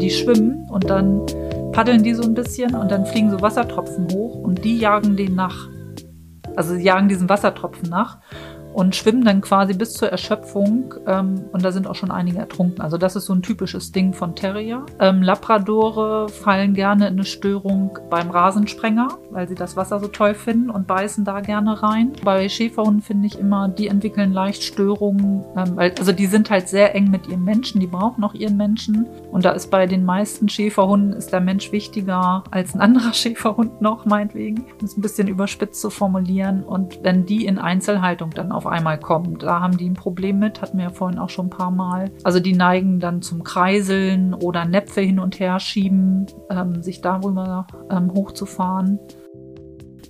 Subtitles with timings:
[0.00, 1.24] die schwimmen und dann
[1.72, 5.34] paddeln die so ein bisschen und dann fliegen so Wassertropfen hoch und die jagen den
[5.34, 5.68] nach.
[6.56, 8.18] Also sie jagen diesen Wassertropfen nach
[8.72, 10.94] und schwimmen dann quasi bis zur Erschöpfung.
[11.06, 12.80] Ähm, und da sind auch schon einige ertrunken.
[12.80, 14.86] Also das ist so ein typisches Ding von Terrier.
[14.98, 20.34] Ähm, Labradore fallen gerne in eine Störung beim Rasensprenger, weil sie das Wasser so toll
[20.34, 22.12] finden und beißen da gerne rein.
[22.24, 25.44] Bei Schäferhunden finde ich immer, die entwickeln leicht Störungen.
[25.56, 29.06] Ähm, also die sind halt sehr eng mit ihrem Menschen, die brauchen auch ihren Menschen.
[29.32, 33.80] Und da ist bei den meisten Schäferhunden ist der Mensch wichtiger als ein anderer Schäferhund
[33.80, 34.64] noch, meinetwegen.
[34.80, 36.62] Um es ein bisschen überspitzt zu formulieren.
[36.62, 39.38] Und wenn die in Einzelhaltung dann auch auf einmal kommen.
[39.38, 42.10] Da haben die ein Problem mit, hatten wir ja vorhin auch schon ein paar Mal.
[42.24, 47.66] Also die neigen dann zum Kreiseln oder Näpfe hin und her schieben, ähm, sich darüber
[47.90, 48.98] ähm, hochzufahren.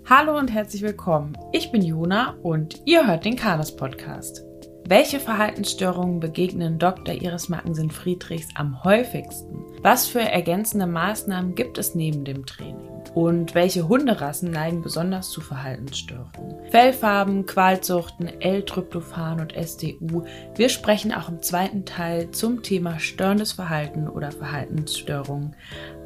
[0.08, 1.38] Hallo und herzlich willkommen.
[1.52, 4.44] Ich bin Jona und ihr hört den Kanos Podcast.
[4.88, 7.14] Welche Verhaltensstörungen begegnen Dr.
[7.14, 9.64] Iris Mackensen-Friedrichs am häufigsten?
[9.82, 12.89] Was für ergänzende Maßnahmen gibt es neben dem Training?
[13.14, 16.70] Und welche Hunderassen neigen besonders zu Verhaltensstörungen?
[16.70, 20.24] Fellfarben, Qualzuchten, L-Tryptophan und SDU.
[20.54, 25.56] Wir sprechen auch im zweiten Teil zum Thema störendes Verhalten oder Verhaltensstörungen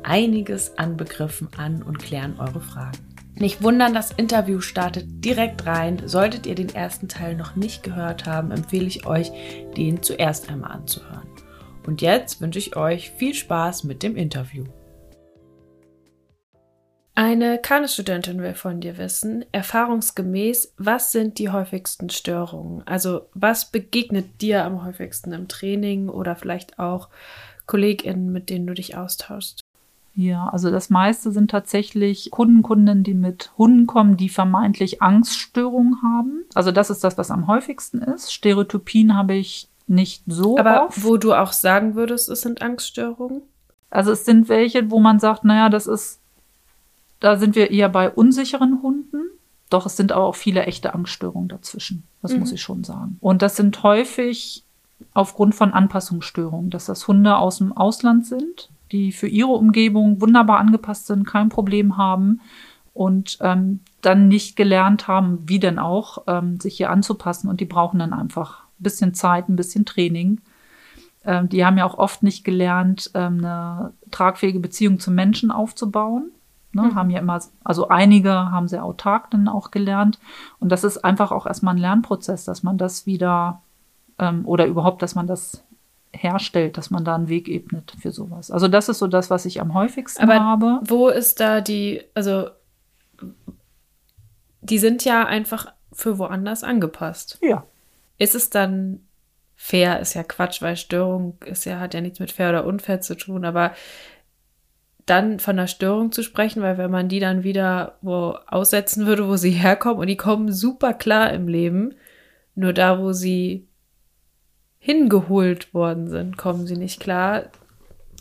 [0.02, 2.98] einiges an Begriffen an und klären eure Fragen.
[3.36, 6.02] Nicht wundern, das Interview startet direkt rein.
[6.06, 9.32] Solltet ihr den ersten Teil noch nicht gehört haben, empfehle ich euch,
[9.76, 11.28] den zuerst einmal anzuhören.
[11.84, 14.64] Und jetzt wünsche ich euch viel Spaß mit dem Interview.
[17.16, 22.82] Eine Kanestudentin will von dir wissen, erfahrungsgemäß, was sind die häufigsten Störungen?
[22.86, 27.08] Also was begegnet dir am häufigsten im Training oder vielleicht auch
[27.66, 29.60] KollegInnen, mit denen du dich austauschst?
[30.16, 36.02] Ja, also das meiste sind tatsächlich Kunden, Kundinnen, die mit Hunden kommen, die vermeintlich Angststörungen
[36.02, 36.44] haben.
[36.54, 38.32] Also das ist das, was am häufigsten ist.
[38.32, 41.04] Stereotypien habe ich nicht so Aber oft.
[41.04, 43.42] wo du auch sagen würdest, es sind Angststörungen?
[43.90, 46.20] Also es sind welche, wo man sagt, naja, das ist
[47.24, 49.22] da sind wir eher bei unsicheren Hunden.
[49.70, 52.04] Doch es sind aber auch viele echte Angststörungen dazwischen.
[52.20, 52.40] Das mhm.
[52.40, 53.16] muss ich schon sagen.
[53.20, 54.62] Und das sind häufig
[55.14, 60.58] aufgrund von Anpassungsstörungen, dass das Hunde aus dem Ausland sind, die für ihre Umgebung wunderbar
[60.58, 62.42] angepasst sind, kein Problem haben
[62.92, 67.48] und ähm, dann nicht gelernt haben, wie denn auch, ähm, sich hier anzupassen.
[67.48, 70.42] Und die brauchen dann einfach ein bisschen Zeit, ein bisschen Training.
[71.24, 76.30] Ähm, die haben ja auch oft nicht gelernt, ähm, eine tragfähige Beziehung zum Menschen aufzubauen.
[76.74, 76.94] Ne, mhm.
[76.94, 80.18] Haben ja immer, also einige haben sehr autark dann auch gelernt.
[80.58, 83.62] Und das ist einfach auch erstmal ein Lernprozess, dass man das wieder
[84.18, 85.64] ähm, oder überhaupt, dass man das
[86.12, 88.50] herstellt, dass man da einen Weg ebnet für sowas.
[88.50, 90.80] Also das ist so das, was ich am häufigsten Aber habe.
[90.84, 92.48] Wo ist da die, also
[94.60, 97.38] die sind ja einfach für woanders angepasst.
[97.42, 97.64] Ja.
[98.18, 99.00] Ist es dann
[99.56, 103.00] fair, ist ja Quatsch, weil Störung ist ja, hat ja nichts mit fair oder unfair
[103.00, 103.72] zu tun, aber
[105.06, 109.28] dann von einer Störung zu sprechen, weil wenn man die dann wieder wo aussetzen würde,
[109.28, 111.94] wo sie herkommen und die kommen super klar im Leben,
[112.54, 113.66] nur da, wo sie
[114.78, 117.44] hingeholt worden sind, kommen sie nicht klar.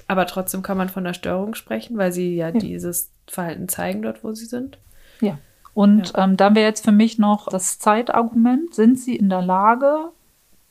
[0.08, 2.60] Aber trotzdem kann man von einer Störung sprechen, weil sie ja, ja.
[2.60, 4.78] dieses Verhalten zeigen dort, wo sie sind.
[5.22, 5.38] Ja.
[5.74, 6.24] Und ja.
[6.24, 8.74] ähm, dann wäre jetzt für mich noch das Zeitargument.
[8.74, 10.12] Sind sie in der Lage,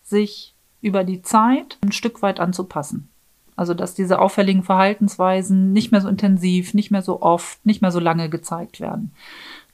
[0.02, 3.11] sich über die Zeit ein Stück weit anzupassen?
[3.56, 7.92] Also, dass diese auffälligen Verhaltensweisen nicht mehr so intensiv, nicht mehr so oft, nicht mehr
[7.92, 9.12] so lange gezeigt werden.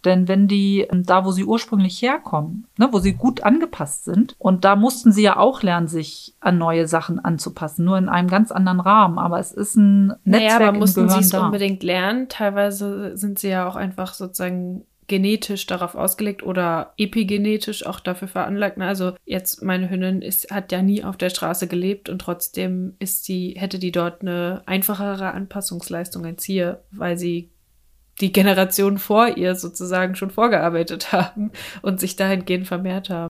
[0.05, 4.37] Denn wenn die ähm, da, wo sie ursprünglich herkommen, ne, wo sie gut angepasst sind,
[4.39, 8.29] und da mussten sie ja auch lernen, sich an neue Sachen anzupassen, nur in einem
[8.29, 9.19] ganz anderen Rahmen.
[9.19, 12.29] Aber es ist ein Netzwerk naja, aber mussten sie es unbedingt lernen?
[12.29, 18.79] Teilweise sind sie ja auch einfach sozusagen genetisch darauf ausgelegt oder epigenetisch auch dafür veranlagt.
[18.81, 23.25] Also jetzt meine Hündin ist, hat ja nie auf der Straße gelebt und trotzdem ist
[23.25, 27.51] sie, hätte die dort eine einfachere Anpassungsleistung als hier, weil sie
[28.21, 31.51] die Generation vor ihr sozusagen schon vorgearbeitet haben
[31.83, 33.29] und sich dahingehend vermehrt haben.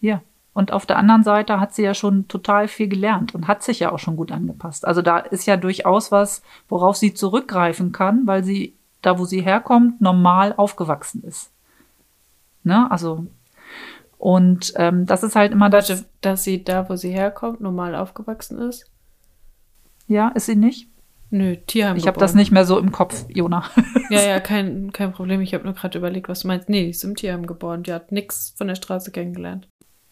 [0.00, 0.22] Ja.
[0.54, 3.80] Und auf der anderen Seite hat sie ja schon total viel gelernt und hat sich
[3.80, 4.86] ja auch schon gut angepasst.
[4.86, 9.42] Also da ist ja durchaus was, worauf sie zurückgreifen kann, weil sie da wo sie
[9.42, 11.50] herkommt, normal aufgewachsen ist.
[12.64, 12.90] Ne?
[12.90, 13.26] Also,
[14.18, 16.06] und ähm, das ist halt immer das.
[16.20, 18.86] dass sie da, wo sie herkommt, normal aufgewachsen ist?
[20.06, 20.88] Ja, ist sie nicht?
[21.30, 21.96] Nö, Tierheim.
[21.96, 23.64] Ich habe das nicht mehr so im Kopf, Jona.
[24.10, 25.40] ja, ja, kein, kein Problem.
[25.40, 26.68] Ich habe nur gerade überlegt, was du meinst.
[26.68, 27.82] Nee, die ist im Tierheim geboren.
[27.82, 29.66] Die hat nichts von der Straße kennengelernt.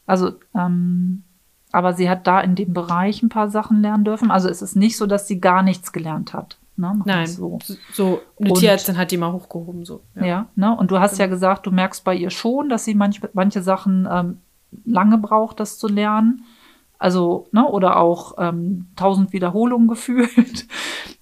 [0.06, 1.24] Also, ähm,
[1.72, 4.30] aber sie hat da in dem Bereich ein paar Sachen lernen dürfen.
[4.30, 6.58] Also es ist nicht so, dass sie gar nichts gelernt hat.
[6.80, 7.00] Ne?
[7.04, 7.58] Nein, so.
[7.92, 9.84] so eine und, Tierärztin hat die mal hochgehoben.
[9.84, 10.02] So.
[10.14, 10.76] Ja, ja ne?
[10.76, 11.24] und du hast ja.
[11.24, 11.36] ja genau.
[11.36, 14.38] gesagt, du merkst bei ihr schon, dass sie manch, manche Sachen ähm,
[14.84, 16.44] lange braucht, das zu lernen.
[16.98, 20.66] Also, ne, oder auch ähm, 1000 Wiederholungen gefühlt.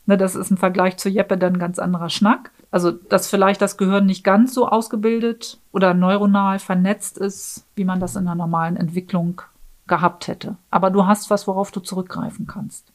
[0.07, 2.51] ne, das ist im Vergleich zu Jeppe dann ein ganz anderer Schnack.
[2.71, 8.01] Also, dass vielleicht das Gehirn nicht ganz so ausgebildet oder neuronal vernetzt ist, wie man
[8.01, 9.41] das in einer normalen Entwicklung
[9.87, 10.57] gehabt hätte.
[10.71, 12.93] Aber du hast was, worauf du zurückgreifen kannst.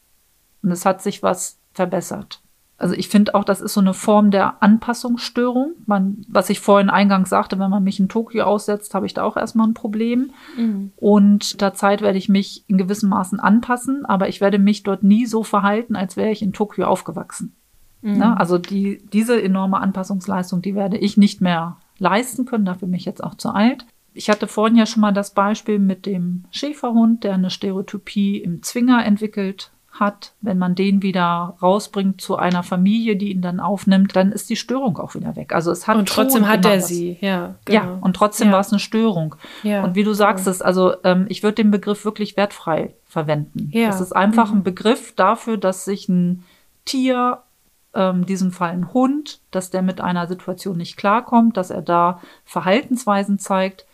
[0.62, 2.43] Und es hat sich was verbessert.
[2.78, 5.74] Also ich finde auch, das ist so eine Form der Anpassungsstörung.
[5.86, 9.24] Man, was ich vorhin eingangs sagte, wenn man mich in Tokio aussetzt, habe ich da
[9.24, 10.32] auch erstmal ein Problem.
[10.58, 10.92] Mhm.
[10.98, 15.04] Und der Zeit werde ich mich in gewissem Maßen anpassen, aber ich werde mich dort
[15.04, 17.56] nie so verhalten, als wäre ich in Tokio aufgewachsen.
[18.02, 18.18] Mhm.
[18.18, 22.98] Na, also die, diese enorme Anpassungsleistung, die werde ich nicht mehr leisten können, dafür bin
[22.98, 23.86] ich jetzt auch zu alt.
[24.14, 28.62] Ich hatte vorhin ja schon mal das Beispiel mit dem Schäferhund, der eine Stereotypie im
[28.62, 34.16] Zwinger entwickelt hat, wenn man den wieder rausbringt zu einer Familie, die ihn dann aufnimmt,
[34.16, 35.54] dann ist die Störung auch wieder weg.
[35.54, 37.56] Also es hat und trotzdem hat er sie, ja.
[37.66, 37.80] Genau.
[37.80, 38.54] Ja, und trotzdem ja.
[38.54, 39.36] war es eine Störung.
[39.62, 39.84] Ja.
[39.84, 43.70] Und wie du sagst es, also ähm, ich würde den Begriff wirklich wertfrei verwenden.
[43.72, 43.90] Ja.
[43.90, 44.60] Es ist einfach mhm.
[44.60, 46.44] ein Begriff dafür, dass sich ein
[46.86, 47.40] Tier,
[47.94, 52.20] ähm, diesem Fall ein Hund, dass der mit einer Situation nicht klarkommt, dass er da
[52.46, 53.86] Verhaltensweisen zeigt,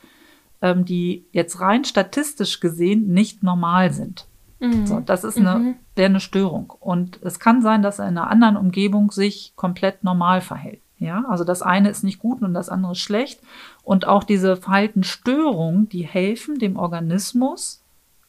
[0.61, 4.28] ähm, die jetzt rein statistisch gesehen nicht normal sind.
[4.59, 4.85] Mhm.
[4.85, 5.75] So, das ist eine, mhm.
[5.95, 6.73] wäre eine Störung.
[6.79, 10.81] Und es kann sein, dass er in einer anderen Umgebung sich komplett normal verhält.
[10.97, 13.39] Ja, also das eine ist nicht gut und das andere ist schlecht.
[13.83, 17.81] Und auch diese Verhaltensstörungen, die helfen dem Organismus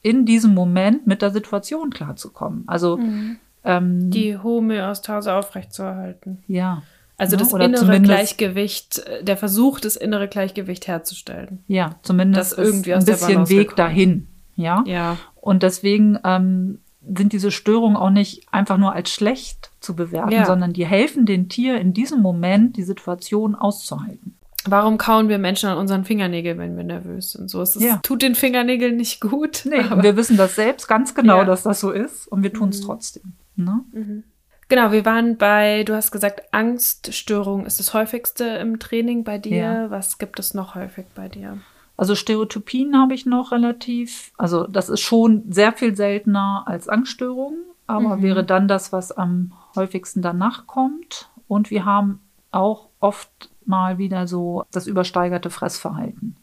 [0.02, 2.62] in diesem Moment mit der Situation klarzukommen.
[2.68, 3.38] Also mhm.
[3.64, 6.44] ähm, die Homöostase aufrechtzuerhalten.
[6.46, 6.82] Ja.
[7.16, 11.62] Also ja, das innere Gleichgewicht, äh, der Versuch, das innere Gleichgewicht herzustellen.
[11.66, 14.28] Ja, zumindest das irgendwie ein bisschen Weg dahin.
[14.56, 14.84] Ja.
[14.86, 15.16] ja.
[15.40, 20.44] Und deswegen ähm, sind diese Störungen auch nicht einfach nur als schlecht zu bewerten, ja.
[20.44, 24.36] sondern die helfen dem Tier in diesem Moment, die Situation auszuhalten.
[24.66, 27.48] Warum kauen wir Menschen an unseren Fingernägeln, wenn wir nervös sind?
[27.48, 27.98] So, es ist, ja.
[28.02, 29.62] tut den Fingernägeln nicht gut.
[29.64, 31.44] Nee, wir wissen das selbst ganz genau, ja.
[31.44, 32.86] dass das so ist und wir tun es mhm.
[32.86, 33.32] trotzdem.
[33.56, 33.80] Ne?
[33.92, 34.24] Mhm.
[34.68, 39.56] Genau, wir waren bei, du hast gesagt, Angststörung ist das häufigste im Training bei dir.
[39.56, 39.90] Ja.
[39.90, 41.58] Was gibt es noch häufig bei dir?
[42.00, 47.58] Also Stereotypien habe ich noch relativ, also das ist schon sehr viel seltener als Angststörungen,
[47.86, 48.22] aber mhm.
[48.22, 51.28] wäre dann das, was am häufigsten danach kommt.
[51.46, 52.20] Und wir haben
[52.52, 56.36] auch oft mal wieder so das übersteigerte Fressverhalten.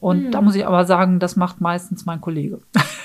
[0.00, 0.30] Und mhm.
[0.30, 2.60] da muss ich aber sagen, das macht meistens mein Kollege.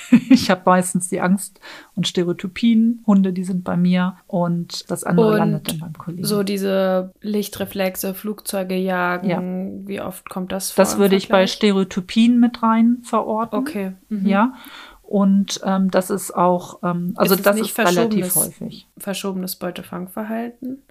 [0.30, 1.60] ich habe meistens die Angst
[1.96, 3.04] und Stereotypien.
[3.08, 6.26] Hunde, die sind bei mir und das andere und landet dann beim Kollegen.
[6.26, 9.88] So diese Lichtreflexe, Flugzeuge jagen, ja.
[9.88, 10.84] wie oft kommt das vor?
[10.84, 13.58] Das würde ich bei Stereotypien mit rein verorten.
[13.58, 13.94] Okay.
[14.10, 14.26] Mhm.
[14.26, 14.54] Ja.
[15.02, 18.88] Und ähm, das ist auch, ähm, also ist das ist relativ häufig.
[18.98, 20.82] Verschobenes Beutefangverhalten?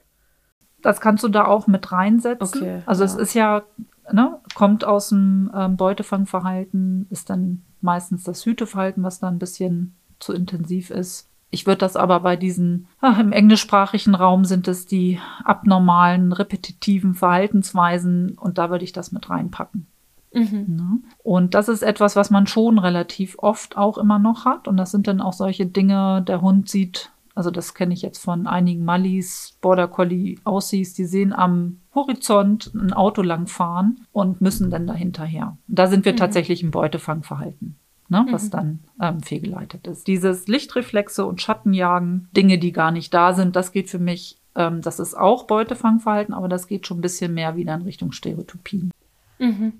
[0.82, 2.62] Das kannst du da auch mit reinsetzen.
[2.62, 3.10] Okay, also ja.
[3.10, 3.62] es ist ja
[4.10, 9.94] ne, kommt aus dem ähm, Beutefangverhalten, ist dann meistens das Hüteverhalten, was da ein bisschen
[10.18, 11.28] zu intensiv ist.
[11.50, 17.14] Ich würde das aber bei diesen, ach, im englischsprachigen Raum sind es die abnormalen, repetitiven
[17.14, 19.86] Verhaltensweisen und da würde ich das mit reinpacken.
[20.32, 20.64] Mhm.
[20.68, 20.98] Ne?
[21.22, 24.66] Und das ist etwas, was man schon relativ oft auch immer noch hat.
[24.66, 28.18] Und das sind dann auch solche Dinge, der Hund sieht also das kenne ich jetzt
[28.18, 34.70] von einigen Mallis, Border Collie Aussies, die sehen am Horizont ein Auto langfahren und müssen
[34.70, 35.56] dann dahinterher.
[35.66, 36.18] Da sind wir mhm.
[36.18, 37.76] tatsächlich im Beutefangverhalten.
[38.08, 38.50] Ne, was mhm.
[38.50, 40.06] dann ähm, fehlgeleitet ist.
[40.06, 44.82] Dieses Lichtreflexe und Schattenjagen, Dinge, die gar nicht da sind, das geht für mich, ähm,
[44.82, 48.90] das ist auch Beutefangverhalten, aber das geht schon ein bisschen mehr wieder in Richtung Stereotypien.
[49.38, 49.72] Mhm.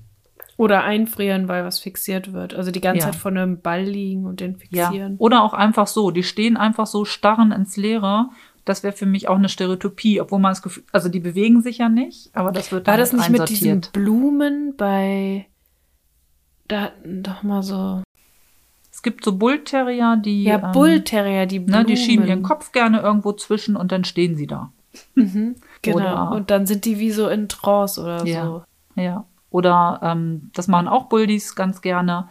[0.57, 2.55] Oder einfrieren, weil was fixiert wird.
[2.55, 3.05] Also die ganze ja.
[3.07, 5.13] Zeit vor einem Ball liegen und den fixieren.
[5.13, 5.19] Ja.
[5.19, 6.11] Oder auch einfach so.
[6.11, 8.29] Die stehen einfach so starren ins Leere.
[8.65, 11.79] Das wäre für mich auch eine Stereotypie, obwohl man das Gefühl, also die bewegen sich
[11.79, 15.47] ja nicht, aber das wird dann War das nicht mit diesen Blumen bei,
[16.69, 18.03] da hatten doch mal so.
[18.93, 20.45] Es gibt so Bullterrier, die.
[20.45, 21.81] Ja, ähm, Bullterrier, die Blumen.
[21.81, 24.73] Ne, die schieben ihren Kopf gerne irgendwo zwischen und dann stehen sie da.
[25.15, 25.97] Mhm, genau.
[25.97, 28.63] Oder, und dann sind die wie so in Trance oder ja, so.
[28.95, 29.25] Ja.
[29.53, 32.29] Oder ähm, das machen auch Buldies ganz gerne.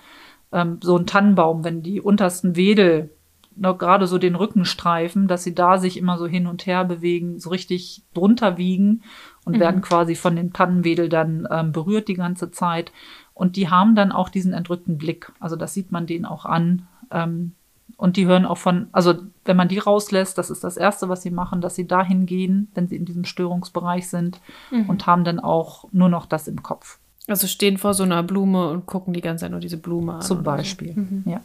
[0.51, 3.11] Ähm, so ein Tannenbaum, wenn die untersten Wedel
[3.55, 6.83] noch gerade so den Rücken streifen, dass sie da sich immer so hin und her
[6.83, 9.03] bewegen, so richtig drunter wiegen
[9.45, 9.59] und mhm.
[9.59, 12.91] werden quasi von dem Tannenwedel dann ähm, berührt die ganze Zeit.
[13.33, 15.31] Und die haben dann auch diesen entrückten Blick.
[15.39, 16.87] Also das sieht man denen auch an.
[17.11, 17.53] Ähm,
[17.97, 19.13] und die hören auch von, also
[19.45, 22.71] wenn man die rauslässt, das ist das Erste, was sie machen, dass sie dahin gehen,
[22.73, 24.89] wenn sie in diesem Störungsbereich sind mhm.
[24.89, 26.99] und haben dann auch nur noch das im Kopf.
[27.27, 30.21] Also stehen vor so einer Blume und gucken die ganze Zeit nur diese Blume an.
[30.21, 31.01] Zum Beispiel, so.
[31.01, 31.23] mhm.
[31.25, 31.41] ja.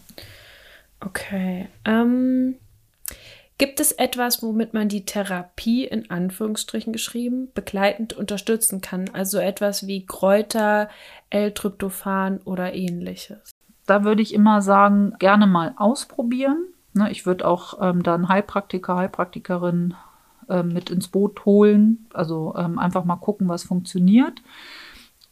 [1.01, 1.69] Okay.
[1.85, 2.55] Ähm,
[3.59, 9.11] gibt es etwas, womit man die Therapie in Anführungsstrichen geschrieben begleitend unterstützen kann?
[9.13, 10.89] Also etwas wie Kräuter,
[11.31, 13.53] L-Tryptophan oder ähnliches?
[13.87, 16.67] da würde ich immer sagen, gerne mal ausprobieren.
[16.93, 19.95] Ne, ich würde auch ähm, dann Heilpraktiker, Heilpraktikerin
[20.49, 22.07] äh, mit ins Boot holen.
[22.13, 24.43] Also ähm, einfach mal gucken, was funktioniert.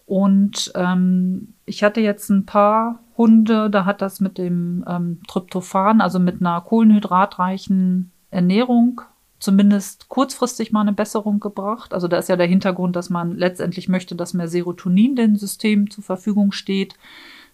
[0.06, 6.00] Und ähm, ich hatte jetzt ein paar Hunde, da hat das mit dem ähm, Tryptophan,
[6.00, 9.00] also mit einer kohlenhydratreichen Ernährung,
[9.38, 11.94] zumindest kurzfristig mal eine Besserung gebracht.
[11.94, 15.90] Also da ist ja der Hintergrund, dass man letztendlich möchte, dass mehr Serotonin dem System
[15.90, 16.96] zur Verfügung steht.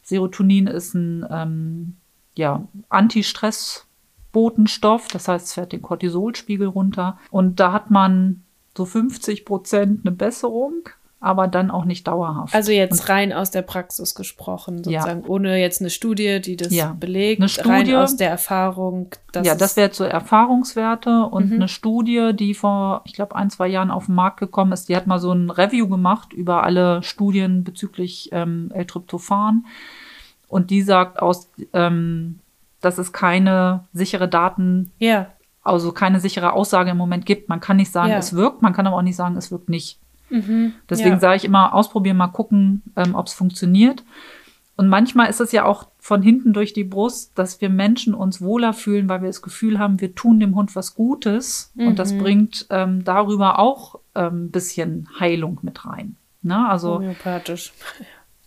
[0.02, 1.96] Serotonin ist ein ähm,
[2.34, 7.18] ja, Antistress-Botenstoff, das heißt, es fährt den Cortisolspiegel runter.
[7.30, 8.42] Und da hat man
[8.76, 10.88] so 50 Prozent eine Besserung
[11.22, 12.54] aber dann auch nicht dauerhaft.
[12.54, 15.28] Also jetzt und, rein aus der Praxis gesprochen, sozusagen, ja.
[15.28, 16.96] ohne jetzt eine Studie, die das ja.
[16.98, 19.10] belegt, eine Studie, rein aus der Erfahrung.
[19.42, 21.56] ja, das wäre so Erfahrungswerte und mhm.
[21.56, 24.96] eine Studie, die vor, ich glaube, ein, zwei Jahren auf den Markt gekommen ist, die
[24.96, 29.66] hat mal so ein Review gemacht über alle Studien bezüglich ähm, L-Tryptophan
[30.48, 32.38] und die sagt aus, ähm,
[32.80, 35.26] dass es keine sichere Daten ja.
[35.62, 37.50] also keine sichere Aussage im Moment gibt.
[37.50, 38.16] Man kann nicht sagen, ja.
[38.16, 39.98] es wirkt, man kann aber auch nicht sagen, es wirkt nicht.
[40.30, 41.20] Mhm, Deswegen ja.
[41.20, 44.04] sage ich immer, ausprobieren, mal gucken, ähm, ob es funktioniert.
[44.76, 48.40] Und manchmal ist es ja auch von hinten durch die Brust, dass wir Menschen uns
[48.40, 51.72] wohler fühlen, weil wir das Gefühl haben, wir tun dem Hund was Gutes.
[51.74, 51.88] Mhm.
[51.88, 52.18] Und das mhm.
[52.18, 56.16] bringt ähm, darüber auch ein ähm, bisschen Heilung mit rein.
[56.40, 56.66] Ne?
[56.66, 57.72] Also, Homöopathisch.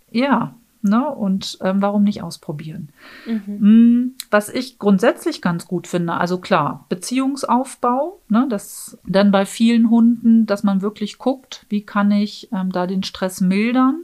[0.09, 1.09] Ja, Ne?
[1.09, 2.89] Und ähm, warum nicht ausprobieren?
[3.25, 3.57] Mhm.
[3.59, 8.47] Mm, was ich grundsätzlich ganz gut finde, also klar, Beziehungsaufbau, ne?
[8.49, 13.03] das dann bei vielen Hunden, dass man wirklich guckt, wie kann ich ähm, da den
[13.03, 14.03] Stress mildern.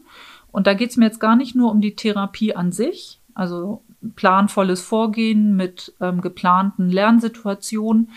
[0.51, 3.83] Und da geht es mir jetzt gar nicht nur um die Therapie an sich, also
[4.15, 8.09] planvolles Vorgehen mit ähm, geplanten Lernsituationen,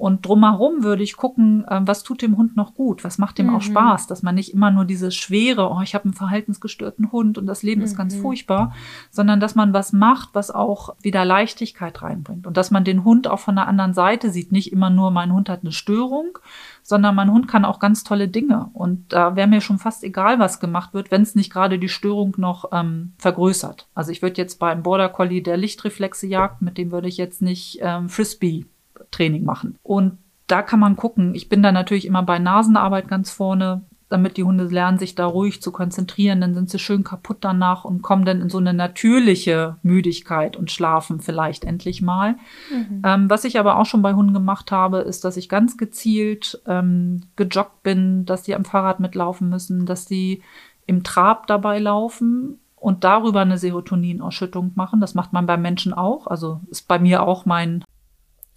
[0.00, 3.48] und drumherum würde ich gucken, äh, was tut dem Hund noch gut, was macht dem
[3.48, 3.56] mhm.
[3.56, 7.36] auch Spaß, dass man nicht immer nur diese schwere, oh, ich habe einen verhaltensgestörten Hund
[7.36, 7.84] und das Leben mhm.
[7.84, 8.22] ist ganz mhm.
[8.22, 8.74] furchtbar,
[9.10, 13.28] sondern dass man was macht, was auch wieder Leichtigkeit reinbringt und dass man den Hund
[13.28, 16.38] auch von der anderen Seite sieht, nicht immer nur, mein Hund hat eine Störung,
[16.82, 20.38] sondern mein Hund kann auch ganz tolle Dinge und da wäre mir schon fast egal,
[20.38, 23.86] was gemacht wird, wenn es nicht gerade die Störung noch ähm, vergrößert.
[23.94, 27.42] Also ich würde jetzt beim Border Collie der Lichtreflexe jagt, mit dem würde ich jetzt
[27.42, 28.64] nicht ähm, Frisbee
[29.10, 29.76] Training machen.
[29.82, 31.34] Und da kann man gucken.
[31.34, 35.24] Ich bin da natürlich immer bei Nasenarbeit ganz vorne, damit die Hunde lernen, sich da
[35.24, 36.40] ruhig zu konzentrieren.
[36.40, 40.70] Dann sind sie schön kaputt danach und kommen dann in so eine natürliche Müdigkeit und
[40.72, 42.36] schlafen vielleicht endlich mal.
[42.72, 43.02] Mhm.
[43.04, 46.60] Ähm, was ich aber auch schon bei Hunden gemacht habe, ist, dass ich ganz gezielt
[46.66, 50.42] ähm, gejoggt bin, dass die am Fahrrad mitlaufen müssen, dass die
[50.86, 55.00] im Trab dabei laufen und darüber eine Serotoninausschüttung machen.
[55.00, 56.26] Das macht man beim Menschen auch.
[56.26, 57.84] Also ist bei mir auch mein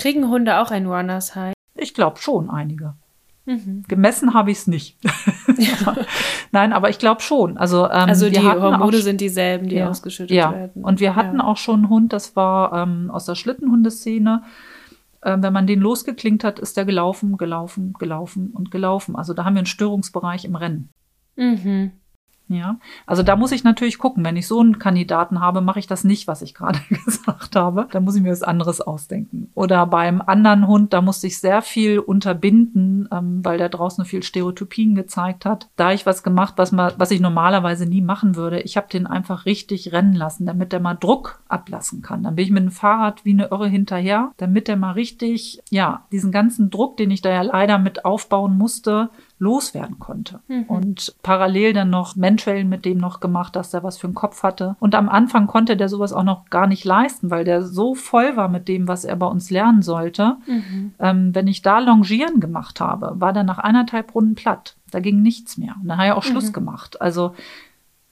[0.04, 1.54] Kriegen Hunde auch ein Runners High?
[1.76, 2.96] Ich glaube schon einige.
[3.46, 3.86] Mhm.
[3.88, 4.98] Gemessen habe ich es nicht.
[5.58, 5.96] Ja.
[6.52, 7.58] Nein, aber ich glaube schon.
[7.58, 10.52] Also, ähm, also die Hormone sind dieselben, die ja, ausgeschüttet ja.
[10.52, 10.84] werden.
[10.84, 14.44] Und wir hatten auch schon einen Hund, das war ähm, aus der Schlittenhundeszene.
[15.24, 19.16] Ähm, wenn man den losgeklingt hat, ist der gelaufen, gelaufen, gelaufen und gelaufen.
[19.16, 20.90] Also da haben wir einen Störungsbereich im Rennen.
[21.38, 21.94] Mhm.
[22.54, 24.24] Ja, also da muss ich natürlich gucken.
[24.24, 27.88] Wenn ich so einen Kandidaten habe, mache ich das nicht, was ich gerade gesagt habe.
[27.92, 29.50] Da muss ich mir was anderes ausdenken.
[29.56, 34.22] Oder beim anderen Hund, da musste ich sehr viel unterbinden, ähm, weil der draußen viel
[34.22, 35.70] Stereotypien gezeigt hat.
[35.76, 38.62] Da ich was gemacht, was, man, was ich normalerweise nie machen würde.
[38.62, 42.24] Ich habe den einfach richtig rennen lassen, damit der mal Druck ablassen kann.
[42.24, 46.06] Dann bin ich mit dem Fahrrad wie eine Irre hinterher, damit der mal richtig, ja,
[46.12, 49.10] diesen ganzen Druck, den ich da ja leider mit aufbauen musste,
[49.40, 50.40] loswerden konnte.
[50.48, 50.64] Mhm.
[50.64, 54.44] Und parallel dann noch Menschwellen mit dem noch gemacht, dass der was für einen Kopf
[54.44, 54.76] hatte.
[54.80, 58.36] Und am Anfang konnte der sowas auch noch gar nicht leisten, weil der so voll
[58.38, 60.38] war mit dem, was er bei uns lernen sollte.
[60.46, 60.94] Mhm.
[61.00, 64.76] Ähm, wenn ich da Longieren gemacht habe, war der nach eineinhalb Runden platt.
[64.92, 65.76] Da ging nichts mehr.
[65.82, 66.54] Und dann hat er auch Schluss mhm.
[66.54, 67.02] gemacht.
[67.02, 67.34] Also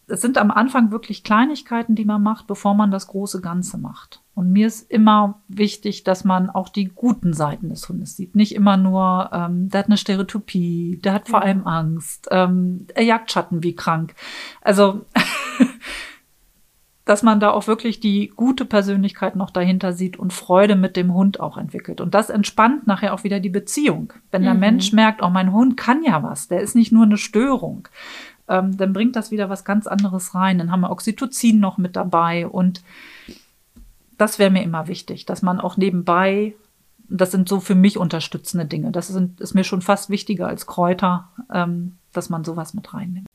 [0.08, 4.21] es sind am Anfang wirklich Kleinigkeiten, die man macht, bevor man das große Ganze macht.
[4.34, 8.36] Und mir ist immer wichtig, dass man auch die guten Seiten des Hundes sieht.
[8.36, 13.04] Nicht immer nur, ähm, der hat eine Stereotypie, der hat vor allem Angst, ähm, er
[13.04, 14.16] jagt Schatten wie krank.
[14.62, 15.06] Also,
[17.06, 21.14] dass man da auch wirklich die gute Persönlichkeit noch dahinter sieht und Freude mit dem
[21.14, 22.00] Hund auch entwickelt.
[22.00, 24.14] Und das entspannt nachher auch wieder die Beziehung.
[24.32, 24.60] Wenn der mhm.
[24.62, 27.90] Mensch merkt, oh, mein Hund kann ja was, der ist nicht nur eine Störung,
[28.48, 30.58] ähm, dann bringt das wieder was ganz anderes rein.
[30.58, 32.82] Dann haben wir Oxytocin noch mit dabei und
[34.22, 36.54] das wäre mir immer wichtig, dass man auch nebenbei,
[37.10, 38.92] das sind so für mich unterstützende Dinge.
[38.92, 43.25] Das sind, ist mir schon fast wichtiger als Kräuter, ähm, dass man sowas mit reinnimmt.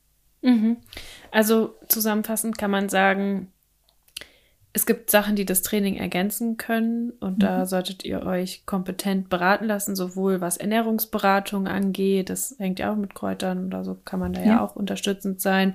[0.41, 0.77] Mhm.
[1.29, 3.51] Also zusammenfassend kann man sagen,
[4.77, 7.39] Es gibt Sachen, die das Training ergänzen können und mhm.
[7.39, 12.95] da solltet ihr euch kompetent beraten lassen, sowohl was Ernährungsberatung angeht, das hängt ja auch
[12.95, 15.73] mit Kräutern oder so, kann man da ja, ja auch unterstützend sein,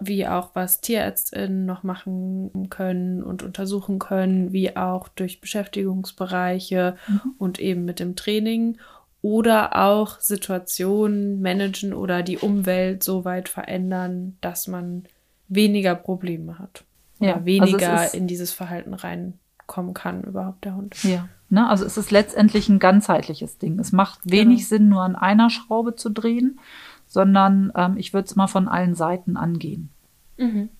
[0.00, 7.20] wie auch was TierärztInnen noch machen können und untersuchen können, wie auch durch Beschäftigungsbereiche mhm.
[7.38, 8.78] und eben mit dem Training
[9.22, 15.04] oder auch Situationen managen oder die Umwelt so weit verändern, dass man
[15.46, 16.82] weniger Probleme hat.
[17.18, 21.02] Ja, also weniger also in dieses Verhalten reinkommen kann, überhaupt der Hund.
[21.04, 21.28] Ja.
[21.48, 23.78] Ne, also es ist letztendlich ein ganzheitliches Ding.
[23.78, 24.68] Es macht wenig genau.
[24.68, 26.58] Sinn, nur an einer Schraube zu drehen,
[27.06, 29.90] sondern ähm, ich würde es mal von allen Seiten angehen.
[30.38, 30.70] Mhm.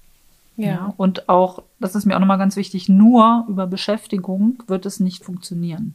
[0.56, 0.66] Ja.
[0.66, 0.94] ja.
[0.96, 5.24] Und auch, das ist mir auch nochmal ganz wichtig, nur über Beschäftigung wird es nicht
[5.24, 5.94] funktionieren.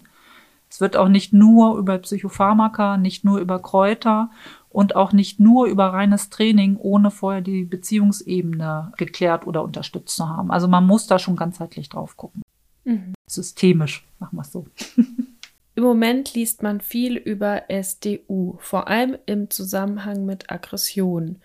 [0.70, 4.30] Es wird auch nicht nur über Psychopharmaka, nicht nur über Kräuter
[4.72, 10.30] und auch nicht nur über reines Training, ohne vorher die Beziehungsebene geklärt oder unterstützt zu
[10.30, 10.52] haben.
[10.52, 12.42] Also man muss da schon ganzheitlich drauf gucken.
[12.86, 13.14] Mhm.
[13.28, 14.66] Systemisch, machen wir es so.
[15.76, 21.38] Im Moment liest man viel über SDU, vor allem im Zusammenhang mit Aggression.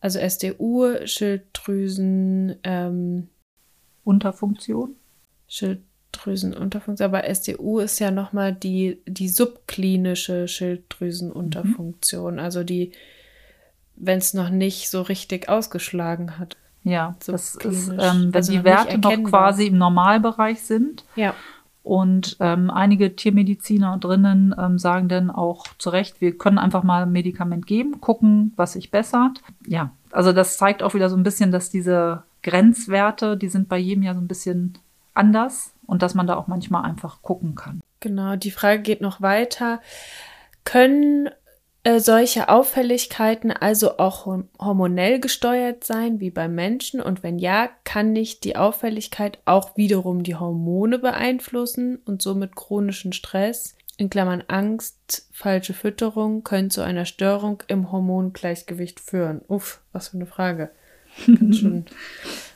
[0.00, 3.28] Also SDU, Schilddrüsen, ähm,
[4.04, 4.94] Unterfunktion.
[5.48, 5.82] Schild
[6.18, 12.40] Schilddrüsenunterfunktion, aber SDU ist ja nochmal die, die subklinische Schilddrüsenunterfunktion, mhm.
[12.40, 12.92] also die,
[13.96, 16.56] wenn es noch nicht so richtig ausgeschlagen hat.
[16.84, 21.04] Ja, das ist, ähm, wenn also die Werte noch quasi im Normalbereich sind.
[21.16, 21.34] Ja.
[21.82, 27.04] Und ähm, einige Tiermediziner drinnen ähm, sagen dann auch zu Recht, wir können einfach mal
[27.04, 29.40] ein Medikament geben, gucken, was sich bessert.
[29.66, 33.78] Ja, also das zeigt auch wieder so ein bisschen, dass diese Grenzwerte, die sind bei
[33.78, 34.78] jedem ja so ein bisschen
[35.14, 37.80] anders und dass man da auch manchmal einfach gucken kann.
[37.98, 39.80] Genau, die Frage geht noch weiter.
[40.62, 41.30] Können
[41.82, 44.26] äh, solche Auffälligkeiten also auch
[44.60, 47.00] hormonell gesteuert sein, wie beim Menschen?
[47.00, 53.12] Und wenn ja, kann nicht die Auffälligkeit auch wiederum die Hormone beeinflussen und somit chronischen
[53.12, 59.40] Stress, in Klammern Angst, falsche Fütterung, können zu einer Störung im Hormongleichgewicht führen?
[59.48, 60.70] Uff, was für eine Frage.
[61.26, 61.86] Ganz schön.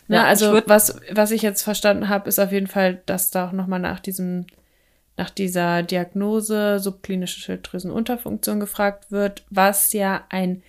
[0.08, 3.48] Ne, ja, also was, was ich jetzt verstanden habe, ist auf jeden Fall, dass da
[3.48, 4.46] auch nochmal nach diesem,
[5.16, 10.62] nach dieser Diagnose subklinische Schilddrüsenunterfunktion gefragt wird, was ja ein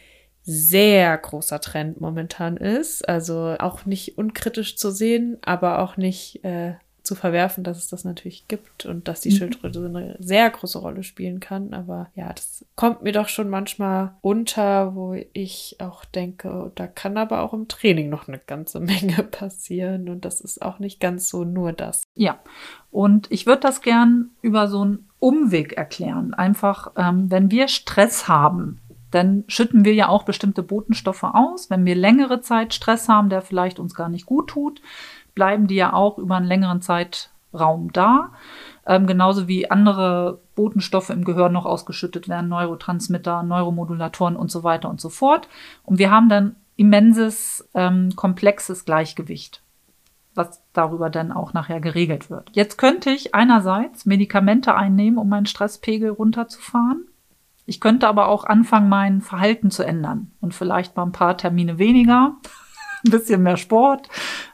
[0.44, 3.08] sehr großer Trend momentan ist.
[3.08, 8.06] Also auch nicht unkritisch zu sehen, aber auch nicht äh, zu verwerfen, dass es das
[8.06, 9.36] natürlich gibt und dass die mhm.
[9.36, 11.74] Schilddrüse eine sehr große Rolle spielen kann.
[11.74, 17.18] Aber ja, das kommt mir doch schon manchmal unter, wo ich auch denke, da kann
[17.18, 21.28] aber auch im Training noch eine ganze Menge passieren und das ist auch nicht ganz
[21.28, 22.04] so nur das.
[22.16, 22.40] Ja,
[22.90, 26.34] und ich würde das gern über so einen Umweg erklären.
[26.34, 28.80] Einfach, ähm, wenn wir Stress haben,
[29.12, 31.70] dann schütten wir ja auch bestimmte Botenstoffe aus.
[31.70, 34.82] Wenn wir längere Zeit Stress haben, der vielleicht uns gar nicht gut tut,
[35.36, 38.32] bleiben die ja auch über einen längeren Zeitraum da.
[38.86, 44.90] Ähm, genauso wie andere Botenstoffe im Gehirn noch ausgeschüttet werden, Neurotransmitter, Neuromodulatoren und so weiter
[44.90, 45.48] und so fort.
[45.84, 49.62] Und wir haben dann immenses, ähm, komplexes Gleichgewicht,
[50.36, 52.50] was darüber dann auch nachher geregelt wird.
[52.54, 57.08] Jetzt könnte ich einerseits Medikamente einnehmen, um meinen Stresspegel runterzufahren.
[57.66, 61.78] Ich könnte aber auch anfangen, mein Verhalten zu ändern und vielleicht mal ein paar Termine
[61.78, 62.36] weniger,
[63.06, 64.10] ein bisschen mehr Sport,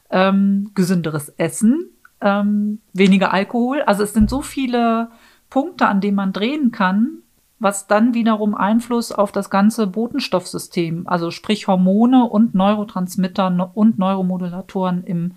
[0.10, 1.90] ähm, gesünderes Essen,
[2.22, 3.82] ähm, weniger Alkohol.
[3.82, 5.10] Also es sind so viele
[5.50, 7.20] Punkte, an denen man drehen kann,
[7.60, 15.04] was dann wiederum Einfluss auf das ganze Botenstoffsystem, also sprich Hormone und Neurotransmitter und Neuromodulatoren
[15.04, 15.34] im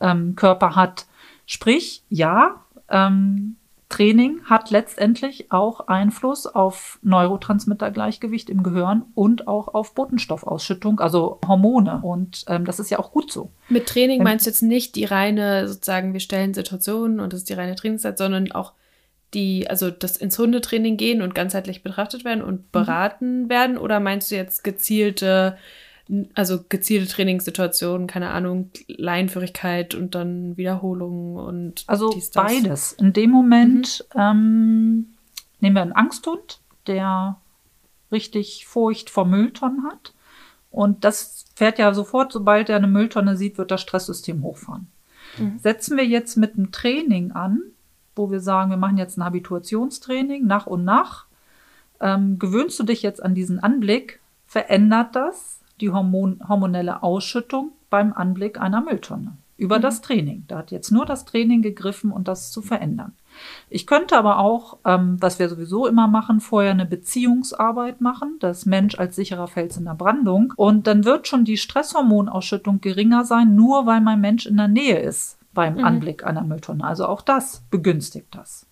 [0.00, 1.06] ähm, Körper hat.
[1.46, 3.56] Sprich, ja, ähm,
[3.94, 12.00] Training hat letztendlich auch Einfluss auf Neurotransmittergleichgewicht im Gehirn und auch auf Botenstoffausschüttung, also Hormone.
[12.02, 13.50] Und ähm, das ist ja auch gut so.
[13.68, 17.40] Mit Training Wenn, meinst du jetzt nicht die reine, sozusagen, wir stellen Situationen und das
[17.40, 18.72] ist die reine Trainingszeit, sondern auch
[19.32, 22.70] die, also das ins Hundetraining gehen und ganzheitlich betrachtet werden und mhm.
[22.72, 23.48] beraten mhm.
[23.48, 23.78] werden?
[23.78, 25.56] Oder meinst du jetzt gezielte
[26.34, 32.92] also gezielte Trainingssituationen, keine Ahnung, Leinführigkeit und dann Wiederholungen und also dies, beides.
[32.92, 34.20] In dem Moment mhm.
[34.20, 35.06] ähm,
[35.60, 37.40] nehmen wir einen Angsthund, der
[38.12, 40.12] richtig Furcht vor Mülltonnen hat.
[40.70, 44.88] Und das fährt ja sofort, sobald er eine Mülltonne sieht, wird das Stresssystem hochfahren.
[45.38, 45.58] Mhm.
[45.58, 47.60] Setzen wir jetzt mit einem Training an,
[48.14, 51.26] wo wir sagen, wir machen jetzt ein Habituationstraining nach und nach,
[52.00, 58.14] ähm, gewöhnst du dich jetzt an diesen Anblick, verändert das die Hormon hormonelle Ausschüttung beim
[58.14, 59.82] Anblick einer Mülltonne über mhm.
[59.82, 60.44] das Training.
[60.48, 63.12] Da hat jetzt nur das Training gegriffen und um das zu verändern.
[63.68, 68.66] Ich könnte aber auch, ähm, was wir sowieso immer machen, vorher eine Beziehungsarbeit machen, das
[68.66, 70.52] Mensch als sicherer Fels in der Brandung.
[70.56, 74.98] Und dann wird schon die Stresshormonausschüttung geringer sein, nur weil mein Mensch in der Nähe
[74.98, 75.38] ist.
[75.52, 75.84] beim Mhm.
[75.84, 76.82] Anblick einer Mülltonne.
[76.82, 78.66] Also auch das begünstigt das.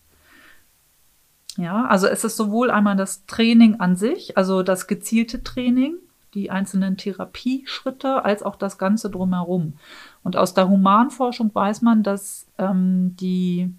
[1.56, 5.94] Ja, also es ist sowohl einmal das Training an sich, also das gezielte Training,
[6.34, 9.74] die einzelnen Therapieschritte, als auch das Ganze drumherum.
[10.22, 13.74] Und aus der Humanforschung weiß man, dass ähm, die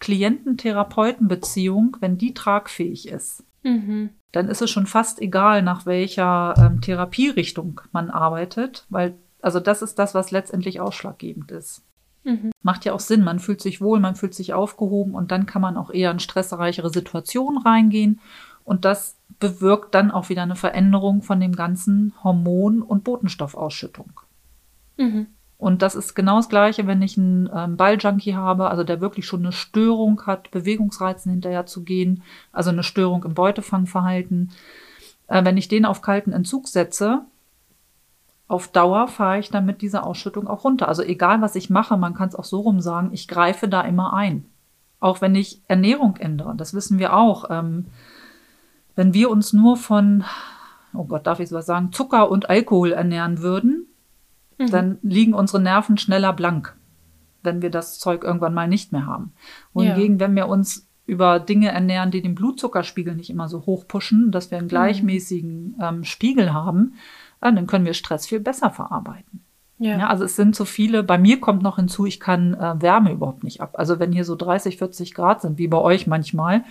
[0.00, 4.10] Klienten-Therapeuten-Beziehung, wenn die tragfähig ist, Mhm.
[4.32, 9.82] dann ist es schon fast egal, nach welcher ähm, Therapierichtung man arbeitet, weil also das
[9.82, 11.82] ist das, was letztendlich ausschlaggebend ist.
[12.24, 12.50] Mhm.
[12.62, 15.60] Macht ja auch Sinn, man fühlt sich wohl, man fühlt sich aufgehoben und dann kann
[15.60, 18.20] man auch eher in stressreichere Situationen reingehen
[18.64, 24.20] und das bewirkt dann auch wieder eine Veränderung von dem ganzen Hormon- und Botenstoffausschüttung.
[24.96, 25.26] Mhm.
[25.56, 29.26] Und das ist genau das Gleiche, wenn ich einen ähm, Balljunkie habe, also der wirklich
[29.26, 32.22] schon eine Störung hat, Bewegungsreizen hinterher zu gehen,
[32.52, 34.50] also eine Störung im Beutefangverhalten.
[35.26, 37.22] Äh, wenn ich den auf kalten Entzug setze,
[38.46, 40.88] auf Dauer fahre ich dann mit dieser Ausschüttung auch runter.
[40.88, 43.80] Also egal, was ich mache, man kann es auch so rum sagen, ich greife da
[43.82, 44.44] immer ein.
[45.00, 47.46] Auch wenn ich Ernährung ändere, das wissen wir auch.
[47.50, 47.86] Ähm,
[48.96, 50.24] wenn wir uns nur von,
[50.94, 53.86] oh Gott, darf ich was sagen, Zucker und Alkohol ernähren würden,
[54.56, 54.70] Mhm.
[54.70, 56.76] dann liegen unsere Nerven schneller blank,
[57.42, 59.32] wenn wir das Zeug irgendwann mal nicht mehr haben.
[59.72, 64.30] Wohingegen, wenn wir uns über Dinge ernähren, die den Blutzuckerspiegel nicht immer so hoch pushen,
[64.30, 66.94] dass wir einen gleichmäßigen ähm, Spiegel haben,
[67.40, 69.40] äh, dann können wir Stress viel besser verarbeiten.
[69.78, 69.98] Ja.
[69.98, 73.10] Ja, also es sind so viele, bei mir kommt noch hinzu, ich kann äh, Wärme
[73.12, 73.74] überhaupt nicht ab.
[73.76, 76.64] Also wenn hier so 30, 40 Grad sind, wie bei euch manchmal,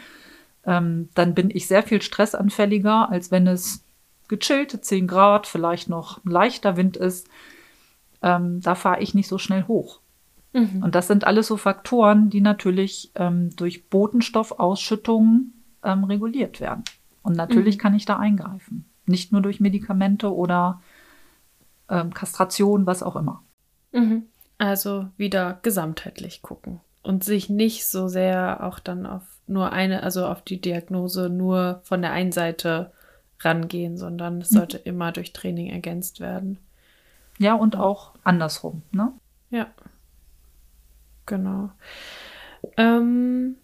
[0.66, 3.84] ähm, dann bin ich sehr viel stressanfälliger, als wenn es
[4.28, 7.28] gechillte 10 Grad, vielleicht noch ein leichter Wind ist.
[8.22, 10.00] Ähm, da fahre ich nicht so schnell hoch.
[10.54, 10.82] Mhm.
[10.84, 16.84] Und das sind alles so Faktoren, die natürlich ähm, durch Botenstoffausschüttungen ähm, reguliert werden.
[17.22, 17.80] Und natürlich Mhm.
[17.82, 18.86] kann ich da eingreifen.
[19.06, 20.82] Nicht nur durch Medikamente oder
[21.90, 23.44] ähm, Kastration, was auch immer.
[23.92, 24.24] Mhm.
[24.58, 30.26] Also wieder gesamtheitlich gucken und sich nicht so sehr auch dann auf nur eine, also
[30.28, 32.92] auf die Diagnose nur von der einen Seite
[33.40, 34.56] rangehen, sondern es Mhm.
[34.56, 36.60] sollte immer durch Training ergänzt werden.
[37.40, 38.84] Ja, und auch andersrum.
[38.92, 39.12] Ne?
[39.50, 39.68] Ja.
[41.26, 41.72] Genau.
[42.78, 43.56] Ähm,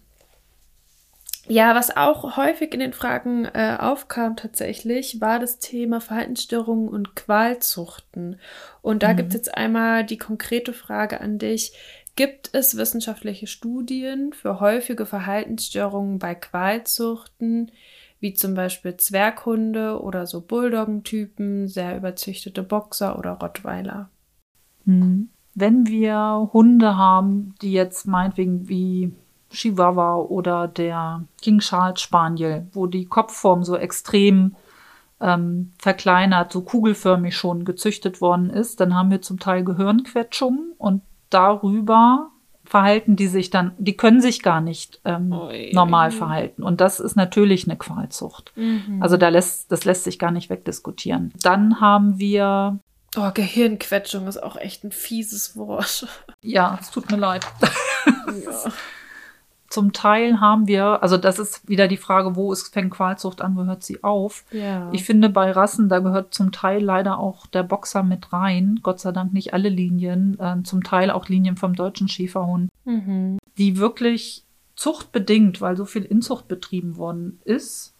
[1.48, 7.16] ja, was auch häufig in den Fragen äh, aufkam tatsächlich, war das Thema Verhaltensstörungen und
[7.16, 8.38] Qualzuchten.
[8.82, 9.16] Und da Mhm.
[9.16, 11.72] gibt es jetzt einmal die konkrete Frage an dich.
[12.16, 17.70] Gibt es wissenschaftliche Studien für häufige Verhaltensstörungen bei Qualzuchten,
[18.18, 24.10] wie zum Beispiel Zwerghunde oder so Bulldoggentypen, sehr überzüchtete Boxer oder Rottweiler?
[24.84, 25.30] Hm.
[25.54, 29.12] Wenn wir Hunde haben, die jetzt meinetwegen wie
[29.50, 34.54] Chihuahua oder der King Charles Spaniel, wo die Kopfform so extrem
[35.20, 41.02] ähm, verkleinert, so kugelförmig schon gezüchtet worden ist, dann haben wir zum Teil Gehirnquetschungen und
[41.30, 42.30] darüber
[42.64, 45.34] verhalten die sich dann, die können sich gar nicht ähm,
[45.72, 46.62] normal verhalten.
[46.62, 48.52] Und das ist natürlich eine Qualzucht.
[48.54, 48.98] Mhm.
[49.02, 51.32] Also da lässt, das lässt sich gar nicht wegdiskutieren.
[51.42, 52.78] Dann haben wir,
[53.16, 56.06] Oh, Gehirnquetschung ist auch echt ein fieses Wort.
[56.42, 57.44] ja, es tut mir leid.
[58.44, 58.72] ja.
[59.70, 63.56] Zum Teil haben wir, also das ist wieder die Frage, wo ist, fängt Qualzucht an,
[63.56, 64.44] wo hört sie auf?
[64.50, 64.90] ja.
[64.92, 68.80] Ich finde bei Rassen, da gehört zum Teil leider auch der Boxer mit rein.
[68.82, 73.38] Gott sei Dank nicht alle Linien, äh, zum Teil auch Linien vom deutschen Schäferhund, mhm.
[73.58, 77.94] die wirklich zuchtbedingt, weil so viel Inzucht betrieben worden ist,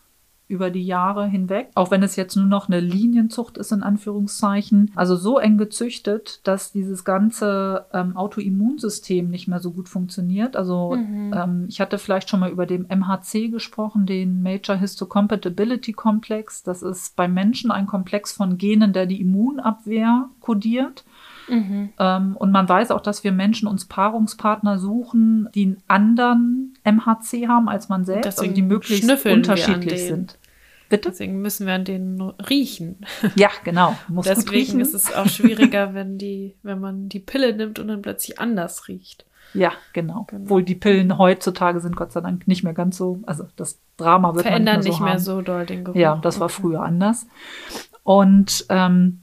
[0.50, 4.90] über die Jahre hinweg, auch wenn es jetzt nur noch eine Linienzucht ist, in Anführungszeichen,
[4.94, 10.56] also so eng gezüchtet, dass dieses ganze ähm, Autoimmunsystem nicht mehr so gut funktioniert.
[10.56, 11.32] Also Mhm.
[11.34, 16.62] ähm, ich hatte vielleicht schon mal über den MHC gesprochen, den Major Histocompatibility Complex.
[16.62, 21.04] Das ist beim Menschen ein Komplex von Genen, der die Immunabwehr kodiert.
[21.48, 21.90] Mhm.
[21.98, 27.48] Ähm, und man weiß auch, dass wir Menschen uns Paarungspartner suchen, die einen anderen MHC
[27.48, 30.38] haben als man selbst, Deswegen also die möglichst unterschiedlich sind.
[30.90, 31.08] Bitte?
[31.08, 33.06] Deswegen müssen wir an denen riechen.
[33.36, 33.96] Ja, genau.
[34.08, 34.80] Muss Deswegen riechen.
[34.80, 38.86] ist es auch schwieriger, wenn die, wenn man die Pille nimmt und dann plötzlich anders
[38.88, 39.24] riecht.
[39.54, 40.26] ja, genau.
[40.28, 40.42] Genau.
[40.44, 44.34] Obwohl die Pillen heutzutage sind Gott sei Dank nicht mehr ganz so, also das Drama
[44.34, 45.38] wird Verändern man nicht nicht mehr, mehr so haben.
[45.38, 45.96] so doll den Geruch.
[45.96, 46.60] Ja, das war Okay.
[46.60, 47.26] früher anders.
[48.02, 49.20] Und ähm,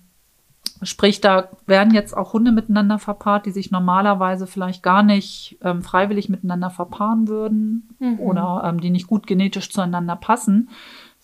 [0.84, 5.82] sprich, da werden jetzt auch Hunde miteinander verpaart, die sich normalerweise vielleicht gar nicht ähm,
[5.82, 8.20] freiwillig miteinander verpaaren würden Mhm.
[8.20, 10.70] oder ähm, die nicht gut genetisch zueinander passen,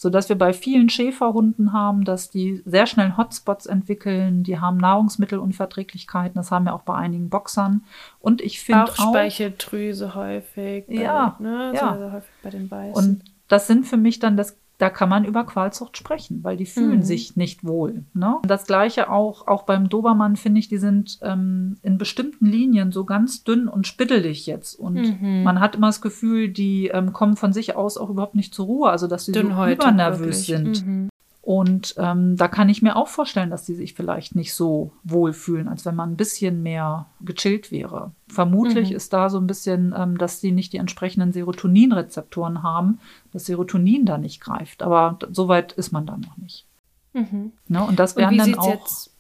[0.04, 4.76] so dass wir bei vielen Schäferhunden haben, dass die sehr schnell Hotspots entwickeln, die haben
[4.76, 7.86] Nahrungsmittelunverträglichkeiten, das haben wir auch bei einigen Boxern.
[8.20, 10.88] Und ich finde auch, Bauchspeicheldrüse häufig.
[10.88, 11.98] Bei, Ja, Ne, ja.
[11.98, 12.94] Sehr häufig bei den Weißen.
[12.94, 16.66] Und das sind für mich dann das, da kann man über Qualzucht sprechen, weil die
[16.66, 17.04] fühlen Mhm.
[17.04, 18.04] sich nicht wohl.
[18.14, 18.36] Ne?
[18.46, 23.06] Das gleiche auch, auch beim Dobermann finde ich, die sind ähm, in bestimmten Linien so
[23.06, 24.76] ganz dünn und spittelig jetzt.
[24.78, 25.44] Und Mhm.
[25.44, 28.66] man hat immer das Gefühl, die ähm, kommen von sich aus auch überhaupt nicht zur
[28.66, 30.46] Ruhe, also dass sie so übernervös wirklich.
[30.48, 30.86] sind.
[30.86, 31.10] Mhm.
[31.46, 35.34] Und ähm, da kann ich mir auch vorstellen, dass die sich vielleicht nicht so wohl
[35.34, 38.12] fühlen, als wenn man ein bisschen mehr gechillt wäre.
[38.30, 38.96] Vermutlich Mhm.
[38.96, 43.00] ist da so ein bisschen, ähm, dass die nicht die entsprechenden Serotoninrezeptoren haben,
[43.34, 44.82] dass Serotonin da nicht greift.
[44.84, 46.66] Aber d- so weit ist man da noch nicht.
[47.12, 47.52] Mhm.
[47.68, 47.84] Ne?
[47.84, 48.70] Und das wären dann auch.
[48.70, 49.14] jetzt,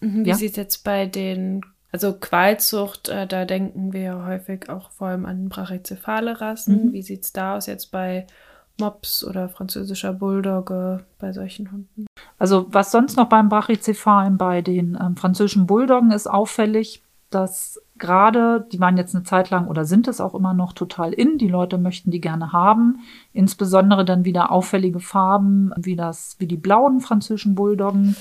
[0.00, 0.34] mhm, wie Ja?
[0.36, 1.62] sieht's jetzt bei den,
[1.92, 6.88] also Qualzucht, äh, da denken wir häufig auch vor allem an brachycephale Rassen.
[6.88, 6.92] Mhm.
[6.92, 8.26] Wie sieht's da aus jetzt bei
[8.80, 12.06] Mops oder französischer Bulldogge bei solchen Hunden?
[12.38, 18.66] Also was sonst noch beim Brachycephalen bei den ähm, französischen Bulldoggen ist auffällig, dass gerade,
[18.72, 21.48] die waren jetzt eine Zeit lang oder sind es auch immer noch total in, die
[21.48, 23.00] Leute möchten die gerne haben,
[23.32, 28.16] insbesondere dann wieder auffällige Farben, wie das, wie die blauen französischen Bulldoggen.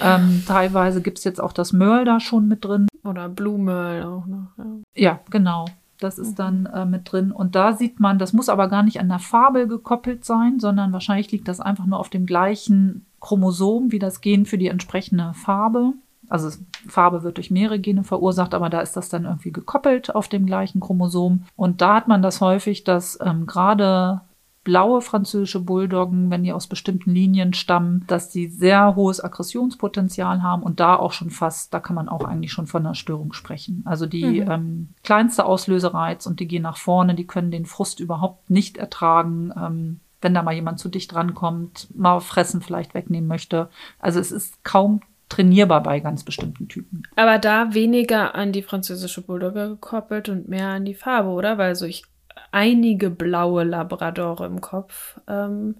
[0.00, 2.86] Ähm, teilweise gibt's jetzt auch das Merle da schon mit drin.
[3.04, 4.46] Oder Blue Merle auch noch.
[4.56, 4.64] Ja.
[4.94, 5.64] Ja, genau.
[6.00, 7.32] Das ist dann äh, mit drin.
[7.32, 10.92] Und da sieht man, das muss aber gar nicht an der Farbe gekoppelt sein, sondern
[10.92, 15.32] wahrscheinlich liegt das einfach nur auf dem gleichen Chromosom wie das Gen für die entsprechende
[15.34, 15.94] Farbe.
[16.28, 16.56] Also
[16.86, 20.46] Farbe wird durch mehrere Gene verursacht, aber da ist das dann irgendwie gekoppelt auf dem
[20.46, 21.44] gleichen Chromosom.
[21.56, 24.20] Und da hat man das häufig, dass ähm, gerade
[24.68, 30.62] blaue französische Bulldoggen, wenn die aus bestimmten Linien stammen, dass die sehr hohes Aggressionspotenzial haben
[30.62, 33.82] und da auch schon fast, da kann man auch eigentlich schon von einer Störung sprechen.
[33.86, 34.50] Also die Mhm.
[34.50, 39.54] ähm, kleinste Auslösereiz und die gehen nach vorne, die können den Frust überhaupt nicht ertragen.
[39.56, 43.70] Ähm, wenn da mal jemand zu dicht rankommt, mal fressen vielleicht wegnehmen möchte.
[43.98, 45.00] Also es ist kaum
[45.30, 47.04] trainierbar bei ganz bestimmten Typen.
[47.16, 51.56] Aber da weniger an die französische Bulldogge gekoppelt und mehr an die Farbe, oder?
[51.56, 52.04] Weil so ich
[52.52, 55.18] einige blaue Labradore im Kopf.
[55.28, 55.76] Ähm,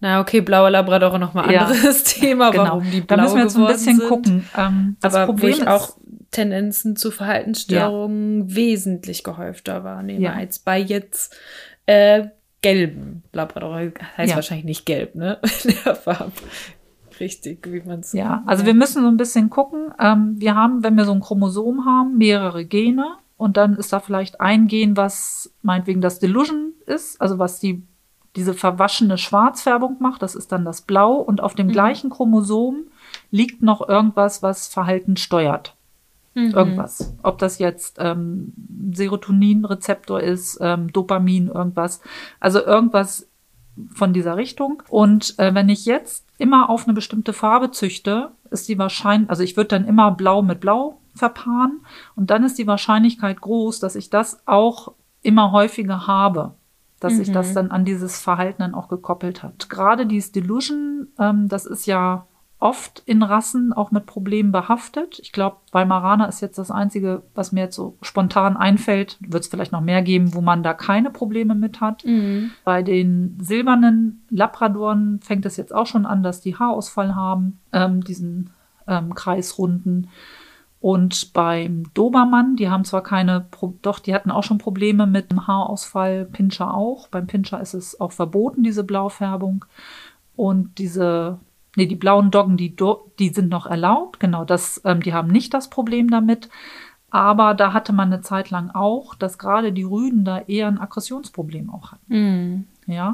[0.00, 1.66] na, okay, blaue Labradore nochmal Ja.
[1.66, 4.08] anderes Thema, warum die blau da müssen wir jetzt ein bisschen sind.
[4.08, 4.48] gucken.
[4.56, 5.96] Ähm, das Aber Problem wo ich ist, auch
[6.30, 10.32] Tendenzen zu Verhaltensstörungen wesentlich gehäufter wahrnehme Ja.
[10.34, 11.36] als bei jetzt
[11.86, 12.26] äh,
[12.62, 13.76] gelben Labrador.
[14.16, 14.36] Heißt Ja.
[14.36, 15.38] wahrscheinlich nicht gelb, ne?
[15.64, 16.32] In der Farbe.
[17.18, 19.92] Richtig, wie man es Ja, also wir müssen so ein bisschen gucken.
[19.98, 24.00] Ähm, wir haben, wenn wir so ein Chromosom haben, mehrere Gene und dann ist da
[24.00, 27.82] vielleicht ein Gen, was meinetwegen das Delusion ist, also was die
[28.36, 31.72] diese verwaschene Schwarzfärbung macht, das ist dann das Blau und auf dem Mhm.
[31.72, 32.84] gleichen Chromosom
[33.30, 35.74] liegt noch irgendwas, was Verhalten steuert.
[36.34, 36.50] Mhm.
[36.50, 37.14] Irgendwas.
[37.22, 38.52] Ob das jetzt ähm,
[38.92, 42.00] Serotoninrezeptor ist, ähm, Dopamin, irgendwas.
[42.38, 43.26] Also irgendwas
[43.94, 44.82] von dieser Richtung.
[44.88, 49.42] Und äh, wenn ich jetzt immer auf eine bestimmte Farbe züchte, ist die Wahrscheinlichkeit, also
[49.42, 51.80] ich würde dann immer blau mit blau verpaaren
[52.16, 56.54] und dann ist die Wahrscheinlichkeit groß, dass ich das auch immer häufiger habe.
[57.00, 57.54] Dass sich das Mhm.
[57.54, 59.70] dann an dieses Verhalten dann auch gekoppelt hat.
[59.70, 62.26] Gerade dieses Delusion, ähm, das ist ja
[62.58, 65.20] oft in Rassen auch mit Problemen behaftet.
[65.20, 69.16] Ich glaube, Weimaraner ist jetzt das Einzige, was mir jetzt so spontan einfällt.
[69.20, 72.04] Wird es vielleicht noch mehr geben, wo man da keine Probleme mit hat.
[72.04, 72.50] Mhm.
[72.64, 78.02] Bei den silbernen Labradoren fängt es jetzt auch schon an, dass die Haarausfall haben, ähm,
[78.02, 78.50] diesen
[78.88, 80.08] ähm, Kreisrunden.
[80.80, 85.30] Und beim Dobermann, die haben zwar keine, Pro doch, die hatten auch schon Probleme mit
[85.30, 87.08] dem Haarausfall, Pinscher auch.
[87.08, 89.64] Beim Pinscher ist es auch verboten, diese Blaufärbung.
[90.36, 91.38] Und diese,
[91.74, 95.28] nee, die blauen Doggen, die, do, die sind noch erlaubt, genau, das, ähm, die haben
[95.28, 96.48] nicht das Problem damit.
[97.10, 100.78] Aber da hatte man eine Zeit lang auch, dass gerade die Rüden da eher ein
[100.78, 102.04] Aggressionsproblem auch hatten.
[102.08, 102.66] Mhm.
[102.86, 103.12] Ja.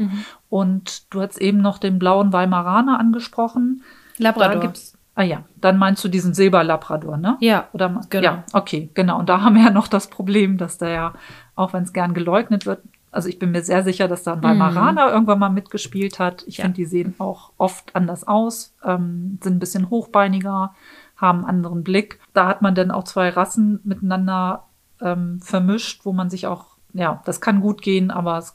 [0.50, 3.82] Und du hast eben noch den blauen Weimaraner angesprochen.
[4.18, 4.56] Labrador.
[4.56, 7.36] Da gibt's, ah ja, dann meinst du diesen Silberlabrador, ne?
[7.40, 7.68] ja.
[7.72, 8.24] Oder Genau.
[8.24, 9.18] ja, okay, genau.
[9.18, 11.12] Und da haben wir ja noch das Problem, dass der ja,
[11.54, 12.80] auch wenn es gern geleugnet wird,
[13.12, 16.42] also ich bin mir sehr sicher, dass da ein Weimaraner irgendwann mal mitgespielt hat.
[16.48, 16.60] Ich Mhm.
[16.60, 16.64] Ja.
[16.64, 20.74] finde, die sehen auch oft anders aus, ähm, sind ein bisschen hochbeiniger,
[21.16, 22.18] haben einen anderen Blick.
[22.32, 24.64] Da hat man dann auch zwei Rassen miteinander
[25.00, 28.54] ähm, vermischt, wo man sich auch, ja, das kann gut gehen, aber es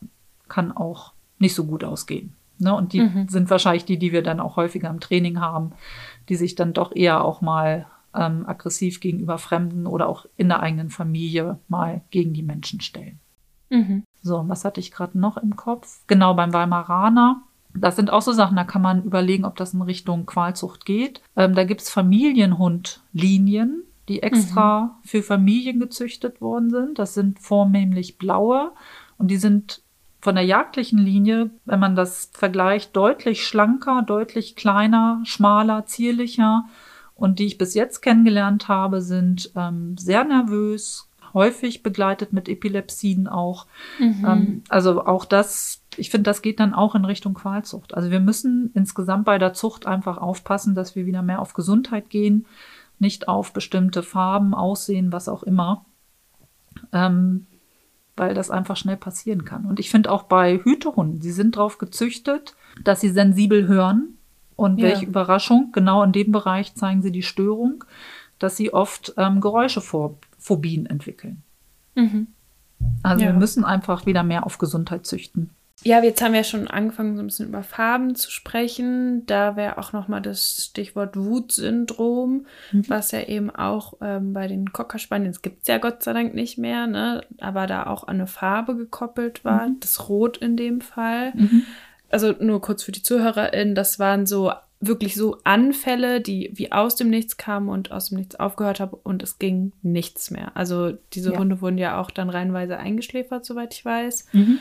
[0.49, 2.33] kann auch nicht so gut ausgehen.
[2.57, 2.73] Ne?
[2.75, 3.29] Und die Mhm.
[3.29, 5.71] sind wahrscheinlich die, die wir dann auch häufiger im Training haben,
[6.29, 10.61] die sich dann doch eher auch mal ähm, aggressiv gegenüber Fremden oder auch in der
[10.61, 13.19] eigenen Familie mal gegen die Menschen stellen.
[13.69, 14.03] Mhm.
[14.21, 16.01] So, was hatte ich gerade noch im Kopf?
[16.07, 17.43] Genau, beim Weimaraner.
[17.73, 21.21] Das sind auch so Sachen, da kann man überlegen, ob das in Richtung Qualzucht geht.
[21.35, 26.97] Ähm, da gibt's Familienhundlinien, die extra für Familien gezüchtet worden sind.
[26.97, 28.71] Das sind vornehmlich blaue
[29.17, 29.83] und die sind
[30.21, 36.65] von der jagdlichen Linie, wenn man das vergleicht, deutlich schlanker, deutlich kleiner, schmaler, zierlicher.
[37.15, 43.27] Und die ich bis jetzt kennengelernt habe, sind ähm, sehr nervös, häufig begleitet mit Epilepsien
[43.27, 43.65] auch.
[43.99, 44.25] Mhm.
[44.25, 47.93] Ähm, also auch das, ich finde, das geht dann auch in Richtung Qualzucht.
[47.93, 52.09] Also wir müssen insgesamt bei der Zucht einfach aufpassen, dass wir wieder mehr auf Gesundheit
[52.09, 52.45] gehen,
[52.99, 55.85] nicht auf bestimmte Farben, Aussehen, was auch immer.
[56.91, 57.47] Ähm,
[58.19, 59.65] weil das einfach schnell passieren kann.
[59.65, 64.15] Und ich finde auch bei Hütehunden, sie sind darauf gezüchtet, dass sie sensibel hören.
[64.55, 64.89] Und ja.
[64.89, 67.85] welche Überraschung, genau in dem Bereich zeigen sie die Störung,
[68.39, 71.43] dass sie oft ähm, Geräuschephobien entwickeln.
[71.95, 72.27] Mhm.
[73.01, 73.31] Also ja.
[73.31, 75.51] wir müssen einfach wieder mehr auf Gesundheit züchten.
[75.83, 79.25] Ja, jetzt haben wir schon angefangen, so ein bisschen über Farben zu sprechen.
[79.25, 82.89] Da wäre auch nochmal das Stichwort Wutsyndrom, mhm.
[82.89, 86.33] was ja eben auch ähm, bei den Cockerspaniels es gibt es ja Gott sei Dank
[86.33, 87.21] nicht mehr, ne?
[87.39, 89.79] aber da auch an eine Farbe gekoppelt war, mhm.
[89.79, 91.33] das Rot in dem Fall.
[91.35, 91.63] Mhm.
[92.09, 96.95] Also nur kurz für die ZuhörerInnen, das waren so wirklich so Anfälle, die wie aus
[96.95, 100.55] dem Nichts kamen und aus dem Nichts aufgehört haben und es ging nichts mehr.
[100.55, 101.37] Also diese ja.
[101.37, 104.27] Hunde wurden ja auch dann reihenweise eingeschläfert, soweit ich weiß.
[104.31, 104.59] Mhm.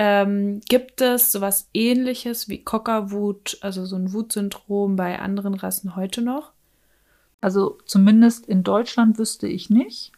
[0.00, 6.22] Ähm, gibt es sowas ähnliches wie Cockerwut, also so ein Wutsyndrom bei anderen Rassen heute
[6.22, 6.52] noch?
[7.40, 10.12] Also zumindest in Deutschland wüsste ich nicht.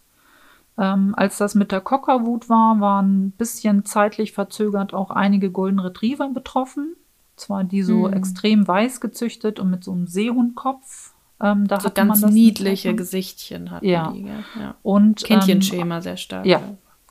[0.76, 5.78] Ähm, als das mit der Cockerwut war, waren ein bisschen zeitlich verzögert auch einige Golden
[5.78, 6.94] Retriever betroffen.
[7.36, 8.12] Zwar die so hm.
[8.12, 11.14] extrem weiß gezüchtet und mit so einem Seehundkopf.
[11.40, 14.12] Ähm, da so ganz niedliche Gesichtchen hatten ja.
[14.12, 14.26] die.
[14.26, 14.74] Ja.
[14.82, 16.44] Und Kindchenschema ähm, sehr stark.
[16.44, 16.60] Ja,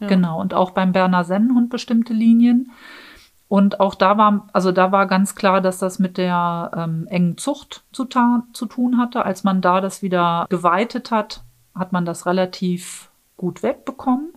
[0.07, 0.39] Genau.
[0.39, 2.71] Und auch beim Berner Sennenhund bestimmte Linien.
[3.47, 7.37] Und auch da war, also da war ganz klar, dass das mit der ähm, engen
[7.37, 9.25] Zucht zu, zu tun hatte.
[9.25, 14.33] Als man da das wieder geweitet hat, hat man das relativ gut wegbekommen.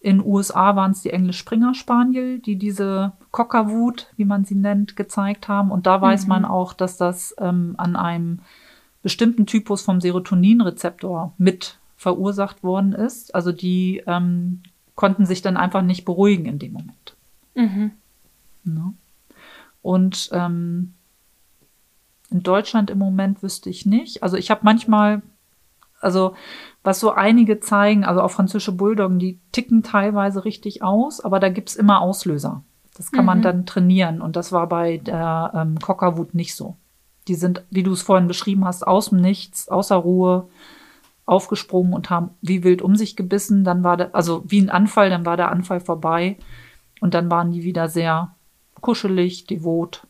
[0.00, 4.96] In USA waren es die Englisch Springer Spaniel, die diese Cockerwut, wie man sie nennt,
[4.96, 5.70] gezeigt haben.
[5.70, 6.28] Und da weiß mhm.
[6.28, 8.40] man auch, dass das ähm, an einem
[9.02, 13.34] bestimmten Typus vom Serotoninrezeptor mit verursacht worden ist.
[13.34, 14.62] Also die ähm,
[14.98, 17.16] konnten sich dann einfach nicht beruhigen in dem Moment.
[17.54, 17.92] Mhm.
[18.64, 18.94] Ne?
[19.80, 20.94] Und ähm,
[22.30, 24.24] in Deutschland im Moment wüsste ich nicht.
[24.24, 25.22] Also ich habe manchmal,
[26.00, 26.34] also
[26.82, 31.48] was so einige zeigen, also auch französische Bulldoggen, die ticken teilweise richtig aus, aber da
[31.48, 32.64] gibt es immer Auslöser.
[32.96, 33.26] Das kann mhm.
[33.26, 34.20] man dann trainieren.
[34.20, 36.76] Und das war bei der ähm, Cockerwut nicht so.
[37.28, 40.48] Die sind, wie du es vorhin beschrieben hast, aus dem Nichts, außer Ruhe,
[41.28, 43.64] aufgesprungen und haben wie wild um sich gebissen.
[43.64, 46.36] Dann war der, also wie ein Anfall, dann war der Anfall vorbei.
[47.00, 48.34] Und dann waren die wieder sehr
[48.80, 50.06] kuschelig, devot,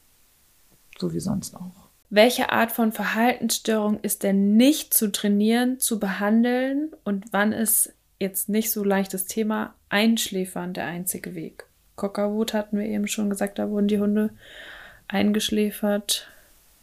[0.98, 1.88] so wie sonst auch.
[2.10, 8.48] Welche Art von Verhaltensstörung ist denn nicht zu trainieren, zu behandeln und wann ist jetzt
[8.48, 11.66] nicht so leichtes Thema Einschläfern der einzige Weg?
[11.96, 14.30] Cockerwut hatten wir eben schon gesagt, da wurden die Hunde
[15.06, 16.28] eingeschläfert.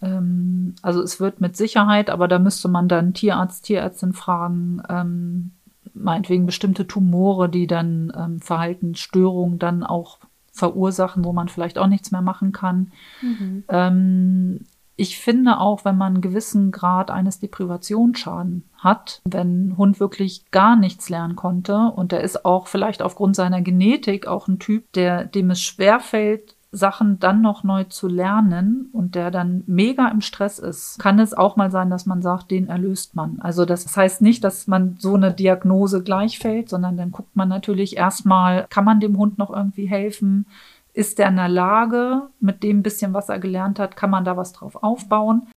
[0.05, 5.51] Ähm, also es wird mit Sicherheit, aber da müsste man dann Tierarzt, Tierärztin fragen, ähm,
[5.93, 10.19] meinetwegen bestimmte Tumore, die dann ähm, Verhaltensstörungen dann auch
[10.51, 12.91] verursachen, wo man vielleicht auch nichts mehr machen kann.
[13.21, 13.63] Mhm.
[13.67, 14.59] Ähm,
[14.97, 20.49] ich finde auch, wenn man einen gewissen Grad eines Deprivationsschaden hat, wenn ein Hund wirklich
[20.51, 24.89] gar nichts lernen konnte und der ist auch vielleicht aufgrund seiner Genetik auch ein Typ,
[24.93, 30.21] der, dem es schwerfällt, Sachen dann noch neu zu lernen und der dann mega im
[30.21, 33.39] Stress ist, kann es auch mal sein, dass man sagt, den erlöst man.
[33.39, 37.49] Also das heißt nicht, dass man so eine Diagnose gleich fällt, sondern dann guckt man
[37.49, 40.45] natürlich erstmal, kann man dem Hund noch irgendwie helfen?
[40.93, 44.38] Ist der in der Lage, mit dem bisschen, was er gelernt hat, kann man da
[44.38, 45.47] was drauf aufbauen?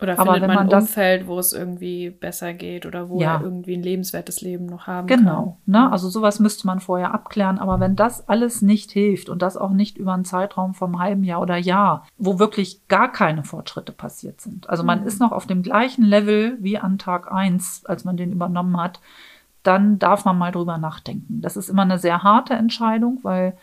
[0.00, 3.20] Oder findet Aber wenn man, man ein Umfeld, wo es irgendwie besser geht oder wo
[3.20, 3.36] ja.
[3.36, 5.56] er irgendwie ein lebenswertes Leben noch haben genau, kann.
[5.66, 5.80] Genau.
[5.80, 5.92] Ne?
[5.92, 7.58] Also sowas müsste man vorher abklären.
[7.58, 11.24] Aber wenn das alles nicht hilft und das auch nicht über einen Zeitraum vom halben
[11.24, 14.68] Jahr oder Jahr, wo wirklich gar keine Fortschritte passiert sind.
[14.70, 15.06] Also man mhm.
[15.06, 19.00] ist noch auf dem gleichen Level wie an Tag eins, als man den übernommen hat,
[19.62, 21.40] dann darf man mal drüber nachdenken.
[21.42, 23.56] Das ist immer eine sehr harte Entscheidung, weil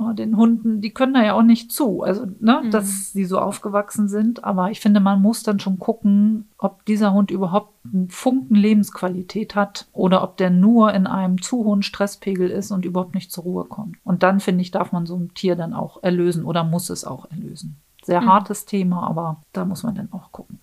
[0.00, 2.70] oh, den Hunden, die können da ja auch nicht zu, also ne, mhm.
[2.70, 4.44] dass sie so aufgewachsen sind.
[4.44, 9.54] Aber ich finde, man muss dann schon gucken, ob dieser Hund überhaupt einen Funken Lebensqualität
[9.54, 13.44] hat oder ob der nur in einem zu hohen Stresspegel ist und überhaupt nicht zur
[13.44, 13.96] Ruhe kommt.
[14.04, 17.04] Und dann finde ich, darf man so ein Tier dann auch erlösen oder muss es
[17.04, 17.76] auch erlösen.
[18.02, 18.26] Sehr mhm.
[18.26, 20.58] hartes Thema, aber da muss man dann auch gucken.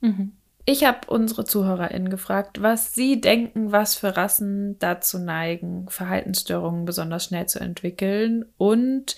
[0.00, 0.32] Mhm.
[0.64, 7.24] Ich habe unsere ZuhörerInnen gefragt, was sie denken, was für Rassen dazu neigen, Verhaltensstörungen besonders
[7.24, 8.44] schnell zu entwickeln.
[8.56, 9.16] Und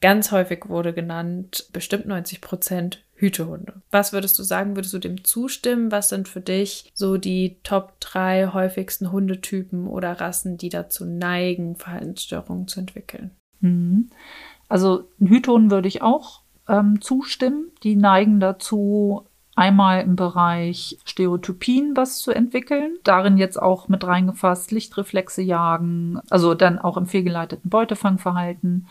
[0.00, 3.82] ganz häufig wurde genannt, bestimmt 90 Prozent Hütehunde.
[3.90, 4.76] Was würdest du sagen?
[4.76, 5.92] Würdest du dem zustimmen?
[5.92, 11.76] Was sind für dich so die Top drei häufigsten Hundetypen oder Rassen, die dazu neigen,
[11.76, 13.30] Verhaltensstörungen zu entwickeln?
[13.60, 14.10] Mhm.
[14.68, 17.70] Also Hütehund würde ich auch ähm, zustimmen.
[17.82, 22.96] Die neigen dazu, Einmal im Bereich Stereotypien was zu entwickeln.
[23.04, 28.86] Darin jetzt auch mit reingefasst Lichtreflexe jagen, also dann auch im fehlgeleiteten Beutefangverhalten.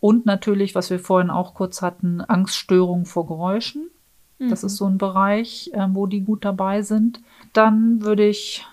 [0.00, 3.90] Und natürlich, was wir vorhin auch kurz hatten, Angststörungen vor Geräuschen.
[4.40, 7.20] Das ist so ein Bereich, äh, wo die gut dabei sind.
[7.52, 8.64] Dann würde ich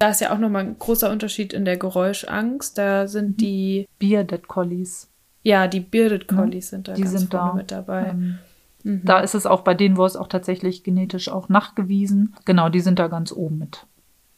[0.00, 2.76] Da ist ja auch nochmal ein großer Unterschied in der Geräuschangst.
[2.76, 5.08] Da sind die, Bearded Collies.
[5.44, 7.54] ja, die Bearded Collies sind da Die ganz sind vorne da.
[7.54, 8.08] mit dabei.
[8.08, 8.38] Ähm,
[8.84, 9.02] Mhm.
[9.04, 12.34] Da ist es auch bei denen, wo es auch tatsächlich genetisch auch nachgewiesen.
[12.44, 13.86] Genau, die sind da ganz oben mit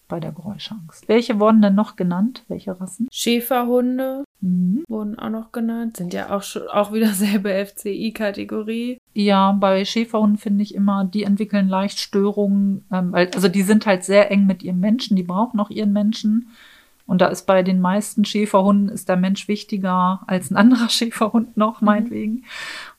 [0.08, 1.08] bei der Geräuschangst.
[1.08, 2.44] Welche wurden denn noch genannt?
[2.48, 3.08] Welche Rassen?
[3.12, 4.84] Schäferhunde Mhm.
[4.88, 5.96] wurden auch noch genannt.
[5.96, 8.98] Sind ja auch, schon, auch wieder selbe FCI-Kategorie.
[9.14, 14.04] Ja, bei Schäferhunden finde ich immer, die entwickeln leicht Störungen, ähm, also die sind halt
[14.04, 16.50] sehr eng mit ihrem Menschen, die brauchen auch ihren Menschen.
[17.06, 21.56] Und da ist bei den meisten Schäferhunden ist der Mensch wichtiger als ein anderer Schäferhund
[21.56, 22.44] noch, meinetwegen.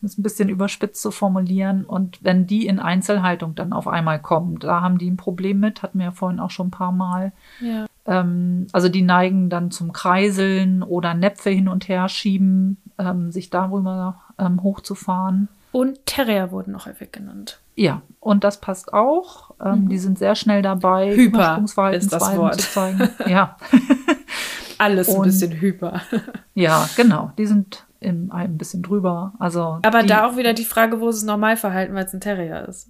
[0.01, 1.83] Um es ein bisschen überspitzt zu formulieren.
[1.83, 5.83] Und wenn die in Einzelhaltung dann auf einmal kommen, da haben die ein Problem mit,
[5.83, 7.33] hatten wir ja vorhin auch schon ein paar Mal.
[7.59, 7.85] Ja.
[8.05, 13.49] Ähm, also die neigen dann zum Kreiseln oder Näpfe hin und her schieben, ähm, sich
[13.49, 15.49] darüber ähm, hochzufahren.
[15.73, 17.59] Und Terrier wurden auch häufig genannt.
[17.77, 19.51] Ja, und das passt auch.
[19.63, 21.15] Ähm, Die sind sehr schnell dabei, Mhm.
[21.17, 22.59] Hyper ist das Wort.
[22.59, 23.07] zu zeigen.
[23.27, 23.55] Ja,
[24.79, 26.01] Alles ein Und- bisschen hyper.
[26.53, 27.31] ja, genau.
[27.37, 29.33] Die sind im, ein bisschen drüber.
[29.39, 32.21] Also Aber die, da auch wieder die Frage, wo ist es Normalverhalten, weil es ein
[32.21, 32.89] Terrier ist.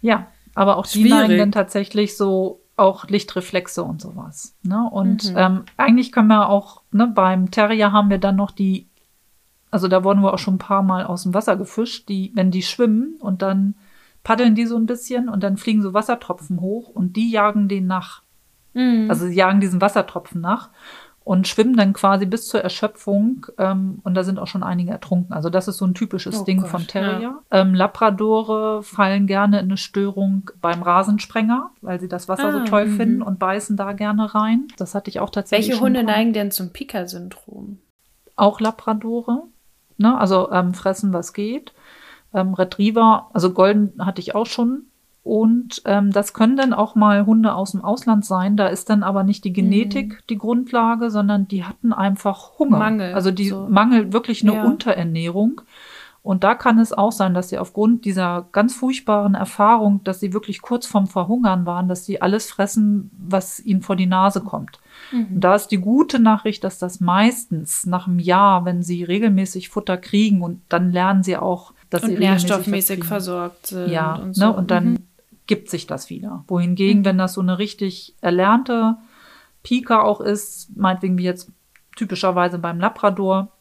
[0.00, 1.10] Ja, aber auch die Schwierig.
[1.28, 4.54] neigen dann tatsächlich so auch Lichtreflexe und sowas.
[4.62, 4.88] Ne?
[4.90, 5.36] Und Mhm.
[5.36, 8.88] ähm, eigentlich können wir auch, ne, beim Terrier haben wir dann noch die,
[9.70, 12.50] also da wurden wir auch schon ein paar Mal aus dem Wasser gefischt, die, wenn
[12.50, 13.74] die schwimmen und dann
[14.24, 17.86] paddeln die so ein bisschen und dann fliegen so Wassertropfen hoch und die jagen den
[17.86, 18.22] nach.
[18.74, 19.06] Mhm.
[19.08, 20.70] Also sie jagen diesen Wassertropfen nach
[21.28, 23.46] und schwimmen dann quasi bis zur Erschöpfung.
[23.58, 25.34] Ähm, und da sind auch schon einige ertrunken.
[25.34, 27.40] Also das ist so ein typisches Oh Ding Gott, vom Terrier.
[27.50, 32.64] Ähm, Labradore fallen gerne in eine Störung beim Rasensprenger, weil sie das Wasser Ah, so
[32.64, 32.96] toll mhm.
[32.96, 34.68] finden und beißen da gerne rein.
[34.78, 35.68] Das hatte ich auch tatsächlich.
[35.68, 37.76] Welche Hunde neigen denn zum Pika-Syndrom?
[38.34, 39.42] Auch Labradore.
[39.98, 40.16] Ne?
[40.16, 41.74] Also ähm, fressen, was geht.
[42.34, 44.82] Ähm, Retriever, also Golden hatte ich auch schon.
[45.24, 48.56] Und ähm, das können dann auch mal Hunde aus dem Ausland sein.
[48.56, 52.78] Da ist dann aber nicht die Genetik die Grundlage, sondern die hatten einfach Hunger.
[52.78, 53.66] Mangel, Also die so.
[53.68, 54.64] Mangel wirklich eine Ja.
[54.64, 55.60] Unterernährung.
[56.22, 60.32] Und da kann es auch sein, dass sie aufgrund dieser ganz furchtbaren Erfahrung, dass sie
[60.32, 64.80] wirklich kurz vorm Verhungern waren, dass sie alles fressen, was ihnen vor die Nase kommt.
[65.12, 69.68] Und da ist die gute Nachricht, dass das meistens nach einem Jahr, wenn sie regelmäßig
[69.68, 73.90] Futter kriegen und dann lernen sie auch, dass sie Und was nährstoffmäßig versorgt sind.
[73.90, 74.44] Ja, und und, so.
[74.46, 75.06] ne, und dann Mhm.
[75.46, 76.44] gibt sich das wieder.
[76.48, 78.96] Wohingegen, wenn das so eine richtig erlernte
[79.62, 81.50] Pika auch ist, meinetwegen wie jetzt
[81.96, 83.52] typischerweise beim Labrador,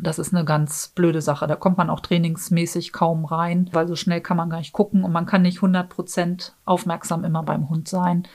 [0.00, 1.46] das ist eine ganz blöde Sache.
[1.48, 5.02] Da kommt man auch trainingsmäßig kaum rein, weil so schnell kann man gar nicht gucken
[5.02, 8.26] und man kann nicht 100% aufmerksam immer beim Hund sein.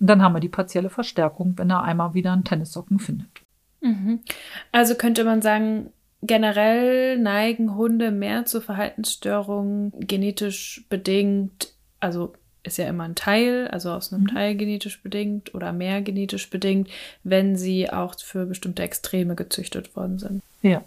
[0.00, 3.28] Und dann haben wir die partielle Verstärkung, wenn er einmal wieder einen Tennissocken findet.
[3.80, 4.20] Mhm.
[4.72, 5.90] Also könnte man sagen,
[6.22, 12.32] generell neigen Hunde mehr zu Verhaltensstörungen genetisch bedingt, also
[12.64, 14.28] ist ja immer ein Teil, also aus einem Mhm.
[14.28, 16.88] Teil genetisch bedingt oder mehr genetisch bedingt,
[17.24, 20.42] wenn sie auch für bestimmte Extreme gezüchtet worden sind.
[20.62, 20.82] Ja.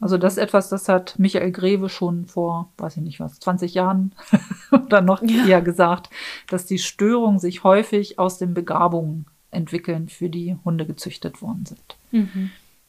[0.00, 3.74] Also das ist etwas, das hat Michael Greve schon vor, weiß ich nicht was, 20
[3.74, 4.12] Jahren
[4.72, 5.46] oder noch Ja.
[5.46, 6.10] eher gesagt,
[6.50, 12.28] dass die Störungen sich häufig aus den Begabungen entwickeln, für die Hunde gezüchtet worden sind.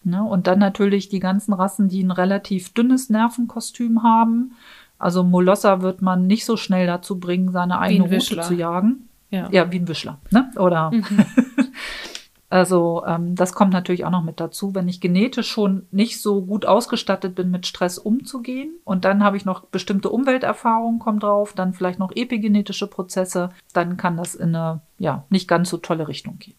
[0.07, 0.23] Ne?
[0.23, 4.53] Und dann natürlich die ganzen Rassen, die ein relativ dünnes Nervenkostüm haben.
[4.97, 8.43] Also Molosser wird man nicht so schnell dazu bringen, seine eigene Route Wischler.
[8.43, 9.09] zu jagen.
[9.29, 9.49] Ja.
[9.51, 10.49] Ja, wie ein Wischler, ne?
[10.55, 11.25] Oder Mhm.
[12.49, 16.41] also ähm, das kommt natürlich auch noch mit dazu, wenn ich genetisch schon nicht so
[16.41, 18.71] gut ausgestattet bin, mit Stress umzugehen.
[18.85, 23.97] Und dann habe ich noch bestimmte Umwelterfahrungen kommen drauf, dann vielleicht noch epigenetische Prozesse, dann
[23.97, 26.55] kann das in eine ja nicht ganz so tolle Richtung gehen.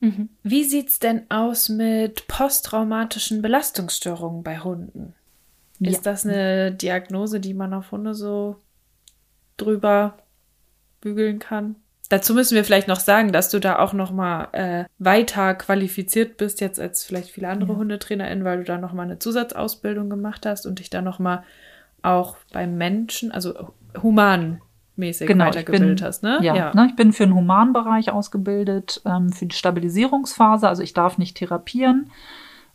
[0.00, 0.30] Mhm.
[0.42, 5.14] Wie sieht's denn aus mit posttraumatischen Belastungsstörungen bei Hunden?
[5.78, 5.90] Ja.
[5.90, 8.56] Ist das eine Diagnose, die man auf Hunde so
[9.56, 10.18] drüber
[11.00, 11.76] bügeln kann?
[12.08, 16.38] Dazu müssen wir vielleicht noch sagen, dass du da auch noch mal äh, weiter qualifiziert
[16.38, 17.78] bist jetzt als vielleicht viele andere Ja.
[17.78, 21.44] HundetrainerInnen, weil du da noch mal eine Zusatzausbildung gemacht hast und dich da noch mal
[22.02, 23.74] auch beim Menschen, also
[25.00, 26.38] humanmäßig Genau, ich weitergebildet bin- hast, ne?
[26.42, 30.68] Ja, Ne, ich bin für den Humanbereich ausgebildet, ähm, für die Stabilisierungsphase.
[30.68, 32.10] Also ich darf nicht therapieren,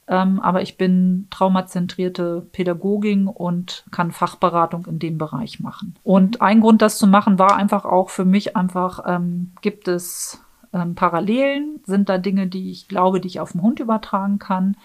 [0.07, 5.95] ähm, aber ich bin traumazentrierte Pädagogin und kann Fachberatung in dem Bereich machen.
[6.03, 10.41] Und ein Grund, das zu machen, war einfach auch für mich einfach, ähm, gibt es
[10.73, 11.79] ähm, Parallelen?
[11.85, 14.75] Sind da Dinge, die ich glaube, die ich auf den Hund übertragen kann?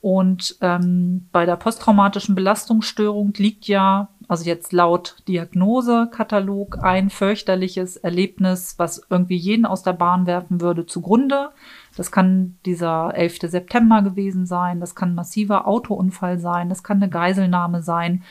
[0.00, 8.76] Und ähm, bei der posttraumatischen Belastungsstörung liegt ja, also jetzt laut Diagnosekatalog, ein fürchterliches Erlebnis,
[8.78, 11.50] was irgendwie jeden aus der Bahn werfen würde, zugrunde.
[11.98, 13.40] Das kann dieser 11.
[13.42, 18.22] September gewesen sein, das kann ein massiver Autounfall sein, das kann eine Geiselnahme sein.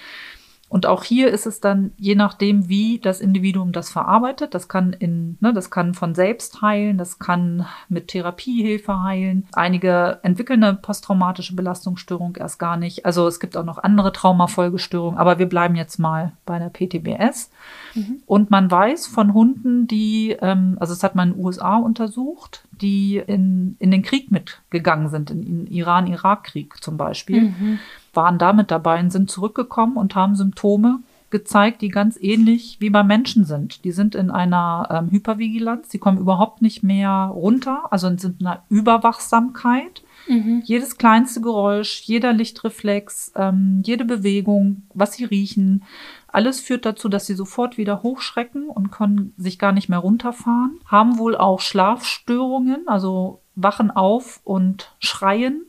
[0.71, 4.53] Und auch hier ist es dann je nachdem, wie das Individuum das verarbeitet.
[4.53, 9.45] Das kann in, ne, das kann von selbst heilen, das kann mit Therapiehilfe heilen.
[9.51, 13.05] Einige entwickeln eine posttraumatische Belastungsstörung erst gar nicht.
[13.05, 17.51] Also es gibt auch noch andere Traumafolgestörungen, aber wir bleiben jetzt mal bei der PTBS.
[17.93, 18.23] Mhm.
[18.25, 22.63] Und man weiß von Hunden, die, ähm, also es hat man in den USA untersucht,
[22.71, 27.41] die in, in den Krieg mitgegangen sind, in den Iran-Irak-Krieg zum Beispiel.
[27.41, 27.79] Mhm
[28.13, 30.99] waren damit dabei und sind zurückgekommen und haben Symptome
[31.31, 33.83] gezeigt, die ganz ähnlich wie bei Menschen sind.
[33.85, 38.47] Die sind in einer ähm, Hypervigilanz, die kommen überhaupt nicht mehr runter, also sind in
[38.47, 40.03] einer Überwachsamkeit.
[40.27, 40.61] Mhm.
[40.65, 45.83] Jedes kleinste Geräusch, jeder Lichtreflex, ähm, jede Bewegung, was sie riechen,
[46.27, 50.79] alles führt dazu, dass sie sofort wieder hochschrecken und können sich gar nicht mehr runterfahren.
[50.85, 55.65] Haben wohl auch Schlafstörungen, also wachen auf und schreien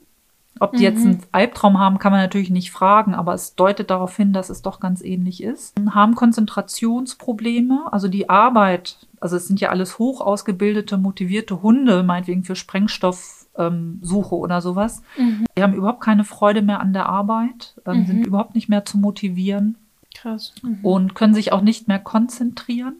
[0.62, 0.82] ob die mhm.
[0.82, 4.48] jetzt einen Albtraum haben, kann man natürlich nicht fragen, aber es deutet darauf hin, dass
[4.48, 5.74] es doch ganz ähnlich ist.
[5.90, 12.44] Haben Konzentrationsprobleme, also die Arbeit, also es sind ja alles hoch ausgebildete, motivierte Hunde, meinetwegen
[12.44, 15.02] für Sprengstoffsuche ähm, oder sowas.
[15.18, 15.46] Mhm.
[15.56, 18.06] Die haben überhaupt keine Freude mehr an der Arbeit, ähm, mhm.
[18.06, 19.76] sind überhaupt nicht mehr zu motivieren.
[20.14, 20.54] Krass.
[20.62, 20.78] Mhm.
[20.84, 22.94] Und können sich auch nicht mehr konzentrieren.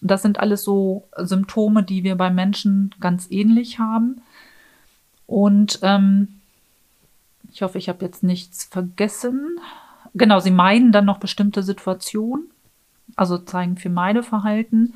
[0.00, 4.22] Das sind alles so Symptome, die wir bei Menschen ganz ähnlich haben.
[5.26, 6.39] Und ähm,
[7.52, 9.58] ich hoffe, ich habe jetzt nichts vergessen.
[10.14, 12.50] Genau, sie meiden dann noch bestimmte Situationen,
[13.16, 14.94] also zeigen für Meideverhalten.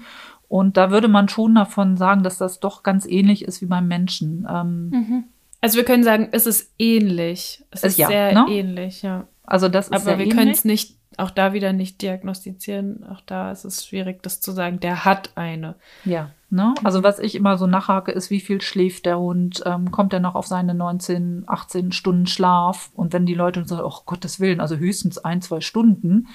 [0.49, 3.89] Und da würde man schon davon sagen, dass das doch ganz ähnlich ist wie beim
[3.89, 4.47] Menschen.
[4.49, 5.25] Ähm, mhm.
[5.65, 7.65] Also wir können sagen, es ist ähnlich.
[7.71, 8.45] Es ist ja, sehr ne?
[8.51, 9.27] ähnlich, ja.
[9.45, 13.03] Also das ist Aber wir können es nicht, auch da wieder nicht diagnostizieren.
[13.11, 14.79] Auch da ist es schwierig, das zu sagen.
[14.81, 15.77] Der hat eine.
[16.05, 16.33] Ja.
[16.51, 16.75] Ne?
[16.85, 19.63] Also was ich immer so nachhake, ist, wie viel schläft der Hund?
[19.65, 22.91] Ähm, kommt er noch auf seine 19, 18 Stunden Schlaf?
[22.93, 26.29] Und wenn die Leute sagen, oh Gottes Willen, also höchstens ein, zwei Stunden,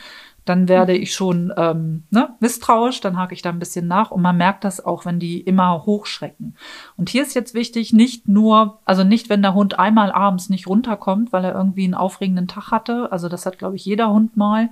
[0.46, 4.22] dann werde ich schon ähm, ne, misstrauisch, dann hake ich da ein bisschen nach und
[4.22, 6.56] man merkt das auch, wenn die immer hochschrecken.
[6.98, 10.68] Und hier ist jetzt wichtig, nicht nur, also nicht, wenn der Hund einmal abends nicht
[10.68, 14.38] runterkommt, weil er irgendwie einen aufregenden Tag hatte, also das hat, glaube ich, jeder Hund
[14.38, 14.70] mal,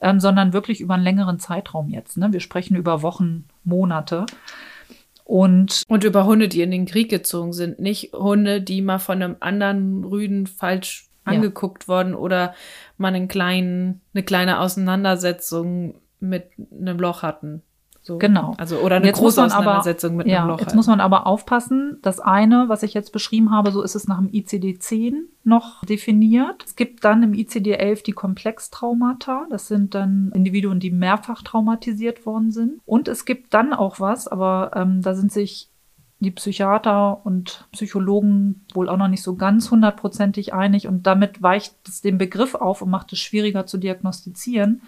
[0.00, 2.16] ähm, sondern wirklich über einen längeren Zeitraum jetzt.
[2.16, 2.32] Ne?
[2.32, 4.26] Wir sprechen über Wochen, Monate.
[5.24, 9.22] Und, und über Hunde, die in den Krieg gezogen sind, nicht Hunde, die mal von
[9.22, 11.88] einem anderen Rüden falsch angeguckt ja.
[11.88, 12.54] worden oder
[12.96, 17.62] mal einen kleinen, eine kleine Auseinandersetzung mit einem Loch hatten.
[18.08, 18.16] So.
[18.16, 18.54] Genau.
[18.56, 20.60] Also oder eine große Auseinandersetzung aber, mit ja, einem Loch.
[20.60, 21.98] Jetzt muss man aber aufpassen.
[22.00, 26.64] Das eine, was ich jetzt beschrieben habe, so ist es nach dem ICD-10 noch definiert.
[26.64, 29.46] Es gibt dann im ICD-11 die Komplextraumata.
[29.50, 32.80] Das sind dann Individuen, die mehrfach traumatisiert worden sind.
[32.86, 35.68] Und es gibt dann auch was, aber ähm, da sind sich
[36.20, 41.74] die Psychiater und Psychologen wohl auch noch nicht so ganz hundertprozentig einig und damit weicht
[41.86, 44.82] es den Begriff auf und macht es schwieriger zu diagnostizieren,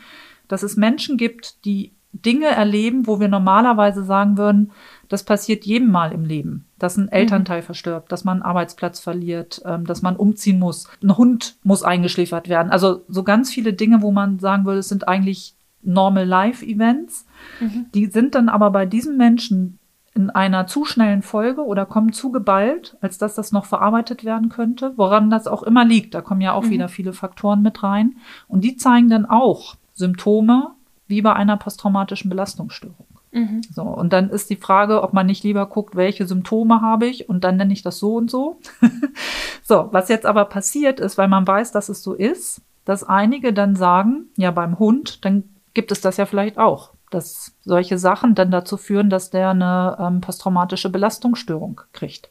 [0.49, 4.73] dass es Menschen gibt, die Dinge erleben, wo wir normalerweise sagen würden,
[5.09, 7.67] das passiert jedem Mal im Leben, dass ein Elternteil mhm.
[7.67, 12.49] verstirbt, dass man einen Arbeitsplatz verliert, ähm, dass man umziehen muss, ein Hund muss eingeschläfert
[12.49, 12.73] werden.
[12.73, 17.27] Also so ganz viele Dinge, wo man sagen würde, es sind eigentlich Normal Life Events.
[17.61, 17.87] Mhm.
[17.95, 19.80] Die sind dann aber bei diesen Menschen
[20.15, 24.49] in einer zu schnellen Folge oder kommen zu geballt, als dass das noch verarbeitet werden
[24.49, 26.15] könnte, woran das auch immer liegt.
[26.15, 26.71] Da kommen ja auch mhm.
[26.71, 28.17] wieder viele Faktoren mit rein.
[28.49, 30.73] Und die zeigen dann auch Symptome,
[31.07, 33.07] wie bei einer posttraumatischen Belastungsstörung.
[33.33, 33.61] Mhm.
[33.73, 37.29] So, und dann ist die Frage, ob man nicht lieber guckt, welche Symptome habe ich
[37.29, 38.59] und dann nenne ich das so und so.
[39.63, 43.53] so, was jetzt aber passiert ist, weil man weiß, dass es so ist, dass einige
[43.53, 45.45] dann sagen, ja, beim Hund, dann
[45.75, 49.97] gibt es das ja vielleicht auch, dass solche Sachen dann dazu führen, dass der eine
[50.01, 52.31] ähm, posttraumatische Belastungsstörung kriegt.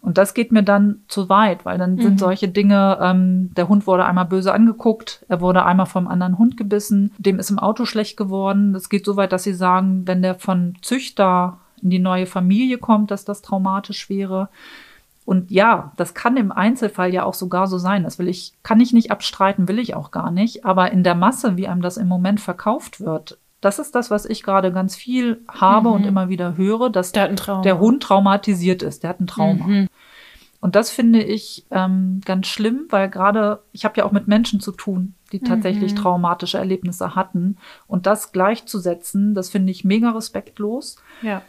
[0.00, 2.02] Und das geht mir dann zu weit, weil dann mhm.
[2.02, 6.38] sind solche Dinge, ähm, der Hund wurde einmal böse angeguckt, er wurde einmal vom anderen
[6.38, 8.72] Hund gebissen, dem ist im Auto schlecht geworden.
[8.72, 12.78] Das geht so weit, dass sie sagen, wenn der von Züchter in die neue Familie
[12.78, 14.48] kommt, dass das traumatisch wäre.
[15.24, 18.04] Und ja, das kann im Einzelfall ja auch sogar so sein.
[18.04, 20.64] Das will ich, kann ich nicht abstreiten, will ich auch gar nicht.
[20.64, 24.26] Aber in der Masse, wie einem das im Moment verkauft wird, das ist das, was
[24.26, 25.94] ich gerade ganz viel habe mhm.
[25.96, 29.02] und immer wieder höre, dass der, der, Hund traumatisiert ist.
[29.02, 29.66] Der hat ein Trauma.
[29.66, 29.88] Mhm.
[30.60, 34.60] Und das finde ich ähm, ganz schlimm, weil gerade ich habe ja auch mit Menschen
[34.60, 35.96] zu tun, die tatsächlich mhm.
[35.96, 37.56] traumatische Erlebnisse hatten.
[37.88, 40.96] Und das gleichzusetzen, das finde ich mega respektlos.
[41.22, 41.42] Ja.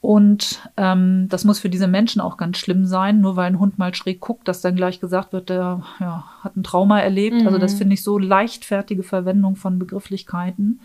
[0.00, 3.78] Und ähm, das muss für diese Menschen auch ganz schlimm sein, nur weil ein Hund
[3.78, 7.40] mal schräg guckt, dass dann gleich gesagt wird, der ja, hat ein Trauma erlebt.
[7.40, 7.46] Mhm.
[7.46, 7.78] Also das mhm.
[7.78, 10.80] finde ich so leichtfertige Verwendung von Begrifflichkeiten.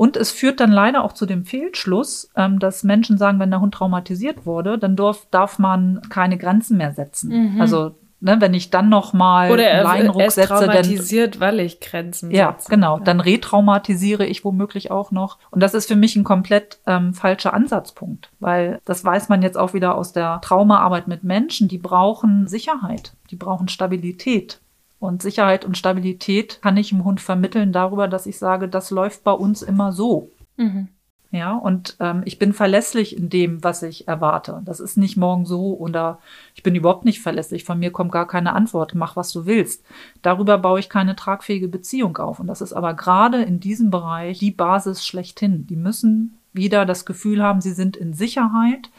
[0.00, 3.60] Und es führt dann leider auch zu dem Fehlschluss, ähm, dass Menschen sagen, wenn der
[3.60, 7.52] Hund traumatisiert wurde, dann darf, darf man keine Grenzen mehr setzen.
[7.52, 7.60] Mhm.
[7.60, 11.60] Also Ne, wenn ich dann noch mal Oder er, Leinruck er setze, traumatisiert, dann, weil
[11.60, 12.68] ich Grenzen ja, setze.
[12.68, 13.04] Genau, ja, genau.
[13.04, 15.38] Dann retraumatisiere ich womöglich auch noch.
[15.50, 19.56] Und das ist für mich ein komplett ähm, falscher Ansatzpunkt, weil das weiß man jetzt
[19.56, 21.68] auch wieder aus der Traumaarbeit mit Menschen.
[21.68, 24.60] Die brauchen Sicherheit, die brauchen Stabilität.
[25.00, 29.24] Und Sicherheit und Stabilität kann ich dem Hund vermitteln darüber, dass ich sage, das läuft
[29.24, 30.30] bei uns immer so.
[30.56, 30.88] Mhm.
[31.32, 34.62] Ja, und ähm, ich bin verlässlich in dem, was ich erwarte.
[34.64, 36.18] Das ist nicht morgen so oder
[36.56, 37.64] ich bin überhaupt nicht verlässlich.
[37.64, 38.96] Von mir kommt gar keine Antwort.
[38.96, 39.84] Mach, was du willst.
[40.22, 42.40] Darüber baue ich keine tragfähige Beziehung auf.
[42.40, 45.68] Und das ist aber gerade in diesem Bereich die Basis schlechthin.
[45.68, 48.90] Die müssen wieder das Gefühl haben, sie sind in Sicherheit.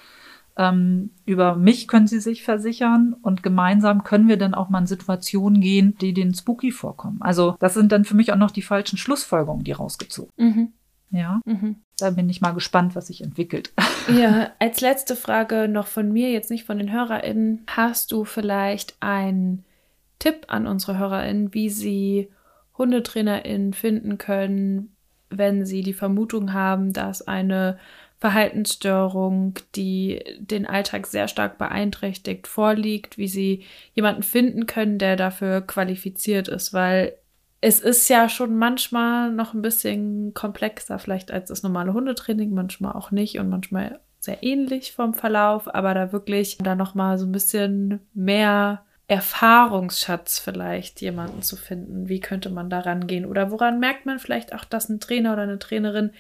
[0.58, 4.88] Ähm, über mich können sie sich versichern und gemeinsam können wir dann auch mal in
[4.88, 7.22] Situationen gehen, die den spooky vorkommen.
[7.22, 10.32] Also das sind dann für mich auch noch die falschen Schlussfolgerungen, die rausgezogen.
[10.38, 10.74] Mhm.
[11.12, 11.42] Ja.
[11.46, 11.78] Mhm.
[11.98, 13.74] Da bin ich mal gespannt, was sich entwickelt.
[14.12, 17.62] Ja, als letzte Frage noch von mir, jetzt nicht von den HörerInnen.
[17.68, 19.64] Hast du vielleicht einen
[20.18, 22.30] Tipp an unsere HörerInnen, wie sie
[22.80, 24.96] HundetrainerInnen finden können,
[25.30, 27.78] wenn sie die Vermutung haben, dass eine
[28.22, 33.66] Verhaltensstörung, die den Alltag sehr stark beeinträchtigt, vorliegt, wie sie
[33.96, 37.16] jemanden finden können, der dafür qualifiziert ist, weil
[37.62, 42.94] es ist ja schon manchmal noch ein bisschen komplexer, vielleicht als das normale Hundetraining, manchmal
[42.94, 47.26] auch nicht und manchmal sehr ähnlich vom Verlauf, aber da wirklich da noch mal so
[47.26, 52.08] ein bisschen mehr Erfahrungsschatz vielleicht jemanden zu finden.
[52.08, 53.26] Wie könnte man da rangehen?
[53.26, 56.12] Oder woran merkt man vielleicht auch, dass ein Trainer oder eine Trainerin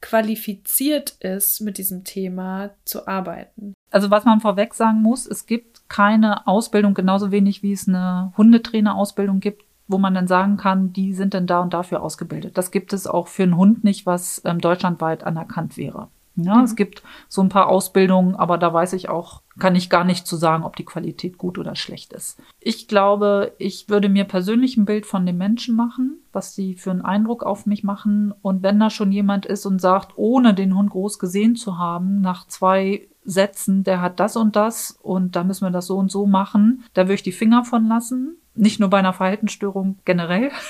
[0.00, 3.74] qualifiziert ist, mit diesem Thema zu arbeiten?
[3.90, 8.32] Also was man vorweg sagen muss, es gibt keine Ausbildung, genauso wenig wie es eine
[8.36, 12.58] Hundetrainerausbildung gibt, wo man dann sagen kann, die sind denn da und dafür ausgebildet.
[12.58, 16.08] Das gibt es auch für einen Hund nicht, was ähm, deutschlandweit anerkannt wäre.
[16.36, 16.64] Ja, mhm.
[16.64, 20.26] es gibt so ein paar Ausbildungen, aber da weiß ich auch, kann ich gar nicht
[20.26, 22.38] zu sagen, ob die Qualität gut oder schlecht ist.
[22.60, 26.90] Ich glaube, ich würde mir persönlich ein Bild von dem Menschen machen, was sie für
[26.90, 28.34] einen Eindruck auf mich machen.
[28.42, 32.20] Und wenn da schon jemand ist und sagt, ohne den Hund groß gesehen zu haben,
[32.20, 36.10] nach zwei Sätzen, der hat das und das und da müssen wir das so und
[36.10, 40.50] so machen, da würde ich die Finger von lassen nicht nur bei einer Verhaltensstörung generell.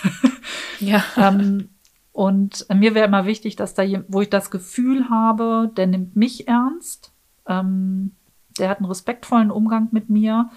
[0.78, 1.02] Ja.
[1.16, 1.70] ähm,
[2.16, 6.48] und mir wäre immer wichtig, dass da, wo ich das Gefühl habe, der nimmt mich
[6.48, 7.12] ernst,
[7.46, 8.12] ähm,
[8.58, 10.48] der hat einen respektvollen Umgang mit mir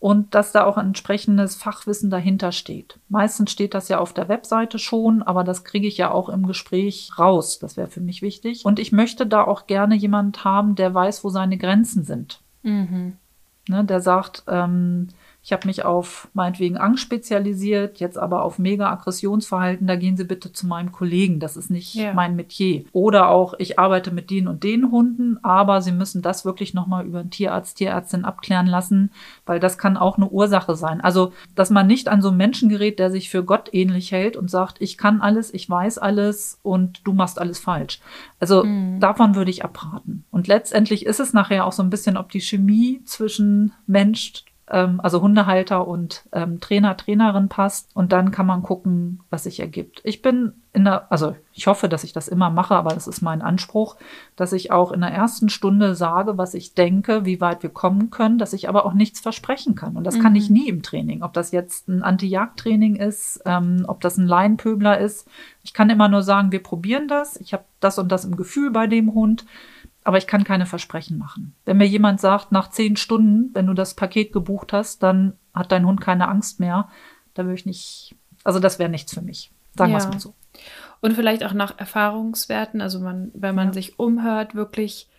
[0.00, 2.98] und dass da auch ein entsprechendes Fachwissen dahinter steht.
[3.08, 6.46] Meistens steht das ja auf der Webseite schon, aber das kriege ich ja auch im
[6.46, 7.58] Gespräch raus.
[7.58, 8.66] Das wäre für mich wichtig.
[8.66, 12.42] Und ich möchte da auch gerne jemand haben, der weiß, wo seine Grenzen sind.
[12.62, 13.16] Mhm.
[13.66, 15.08] Ne, der sagt, ähm,
[15.42, 19.86] ich habe mich auf meinetwegen Angst spezialisiert, jetzt aber auf Mega-Aggressionsverhalten.
[19.86, 21.40] Da gehen Sie bitte zu meinem Kollegen.
[21.40, 22.12] Das ist nicht ja.
[22.12, 22.84] mein Metier.
[22.92, 27.06] Oder auch, ich arbeite mit den und den Hunden, aber Sie müssen das wirklich nochmal
[27.06, 29.10] über einen Tierarzt, Tierärztin abklären lassen,
[29.46, 31.00] weil das kann auch eine Ursache sein.
[31.00, 34.36] Also, dass man nicht an so einen Menschen gerät, der sich für Gott ähnlich hält
[34.36, 38.00] und sagt, ich kann alles, ich weiß alles und du machst alles falsch.
[38.40, 39.00] Also, mhm.
[39.00, 40.24] davon würde ich abraten.
[40.30, 45.00] Und letztendlich ist es nachher auch so ein bisschen, ob die Chemie zwischen Mensch ähm,
[45.00, 47.90] also Hundehalter und ähm, Trainer, Trainerin passt.
[47.94, 50.00] Und dann kann man gucken, was sich ergibt.
[50.04, 53.22] Ich bin in der, also ich hoffe, dass ich das immer mache, aber das ist
[53.22, 53.96] mein Anspruch,
[54.36, 58.10] dass ich auch in der ersten Stunde sage, was ich denke, wie weit wir kommen
[58.10, 59.96] können, dass ich aber auch nichts versprechen kann.
[59.96, 60.22] Und das mhm.
[60.22, 60.56] kann ich mhm.
[60.56, 61.22] nie im Training.
[61.22, 65.26] Ob das jetzt ein Anti-Jagd-Training ist, ähm, ob das ein Laienpöbler ist.
[65.62, 67.36] Ich kann immer nur sagen, wir probieren das.
[67.40, 69.46] Ich habe das und das im Gefühl bei dem Hund
[70.08, 71.54] aber ich kann keine Versprechen machen.
[71.66, 75.70] Wenn mir jemand sagt, nach zehn Stunden, wenn du das Paket gebucht hast, dann hat
[75.70, 76.88] dein Hund keine Angst mehr,
[77.34, 79.52] da würde ich nicht, also das wäre nichts für mich.
[79.76, 80.32] Sagen wir es mal so.
[81.02, 83.72] Und vielleicht auch nach Erfahrungswerten, also man, wenn man ja.
[83.74, 85.10] sich umhört, wirklich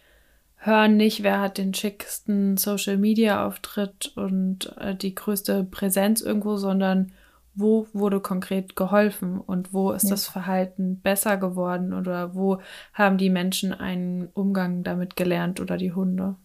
[0.55, 6.57] hören nicht, wer hat den schicksten Social Media Auftritt und äh, die größte Präsenz irgendwo,
[6.57, 7.11] sondern
[7.59, 10.11] wo wurde konkret geholfen und wo ist ja.
[10.11, 12.59] das Verhalten besser geworden oder wo
[12.93, 16.35] haben die Menschen einen Umgang damit gelernt oder die Hunde.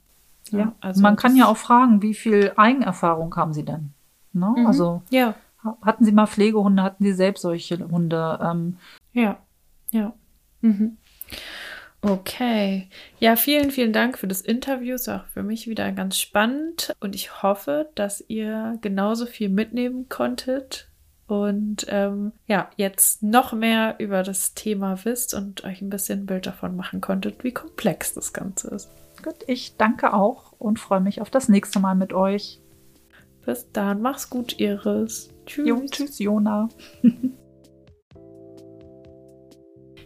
[0.50, 3.90] Ja, ja also man kann ja auch fragen, wie viel Eigenerfahrung haben sie denn?
[4.32, 4.52] Ne?
[4.56, 4.66] Mhm.
[4.66, 5.34] Also ja.
[5.82, 8.38] hatten sie mal Pflegehunde, hatten sie selbst solche Hunde?
[8.42, 8.78] Ähm,
[9.12, 9.38] ja,
[9.90, 10.12] ja.
[10.60, 10.96] Mhm.
[12.02, 12.88] Okay.
[13.18, 14.94] Ja, vielen, vielen Dank für das Interview.
[14.94, 20.08] Ist auch für mich wieder ganz spannend und ich hoffe, dass ihr genauso viel mitnehmen
[20.10, 20.88] konntet
[21.26, 26.26] und ähm, ja, jetzt noch mehr über das Thema wisst und euch ein bisschen ein
[26.26, 28.90] Bild davon machen konntet, wie komplex das Ganze ist.
[29.22, 32.60] Gut, ich danke auch und freue mich auf das nächste Mal mit euch.
[33.44, 35.30] Bis dann, mach's gut, Iris.
[35.46, 35.68] Tschüss.
[35.68, 36.68] Jo, tschüss, Jona.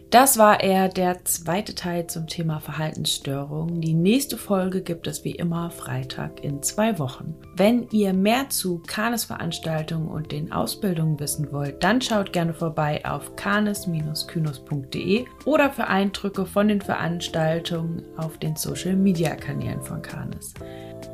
[0.09, 3.79] Das war eher der zweite Teil zum Thema Verhaltensstörungen.
[3.79, 7.35] Die nächste Folge gibt es wie immer Freitag in zwei Wochen.
[7.55, 13.05] Wenn ihr mehr zu Kanes Veranstaltungen und den Ausbildungen wissen wollt, dann schaut gerne vorbei
[13.05, 20.55] auf kanes-kynos.de oder für Eindrücke von den Veranstaltungen auf den Social Media Kanälen von Kanes.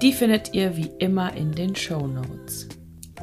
[0.02, 2.70] Die findet ihr wie immer in den Show Notes.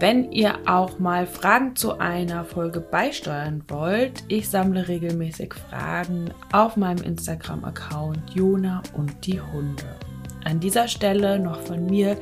[0.02, 6.76] Wenn ihr auch mal Fragen zu einer Folge beisteuern wollt, ich sammle regelmäßig Fragen auf
[6.76, 9.84] meinem Instagram-Account Jona und die Hunde.
[10.44, 12.16] An dieser Stelle noch von mir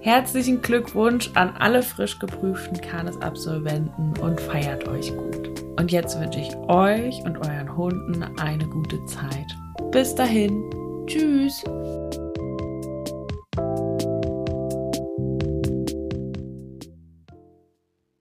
[0.00, 5.50] herzlichen Glückwunsch an alle frisch geprüften Kanes-Absolventen und feiert euch gut.
[5.78, 9.54] Und jetzt wünsche ich euch und euren Hunden eine gute Zeit.
[9.92, 10.64] Bis dahin,
[11.06, 11.62] tschüss!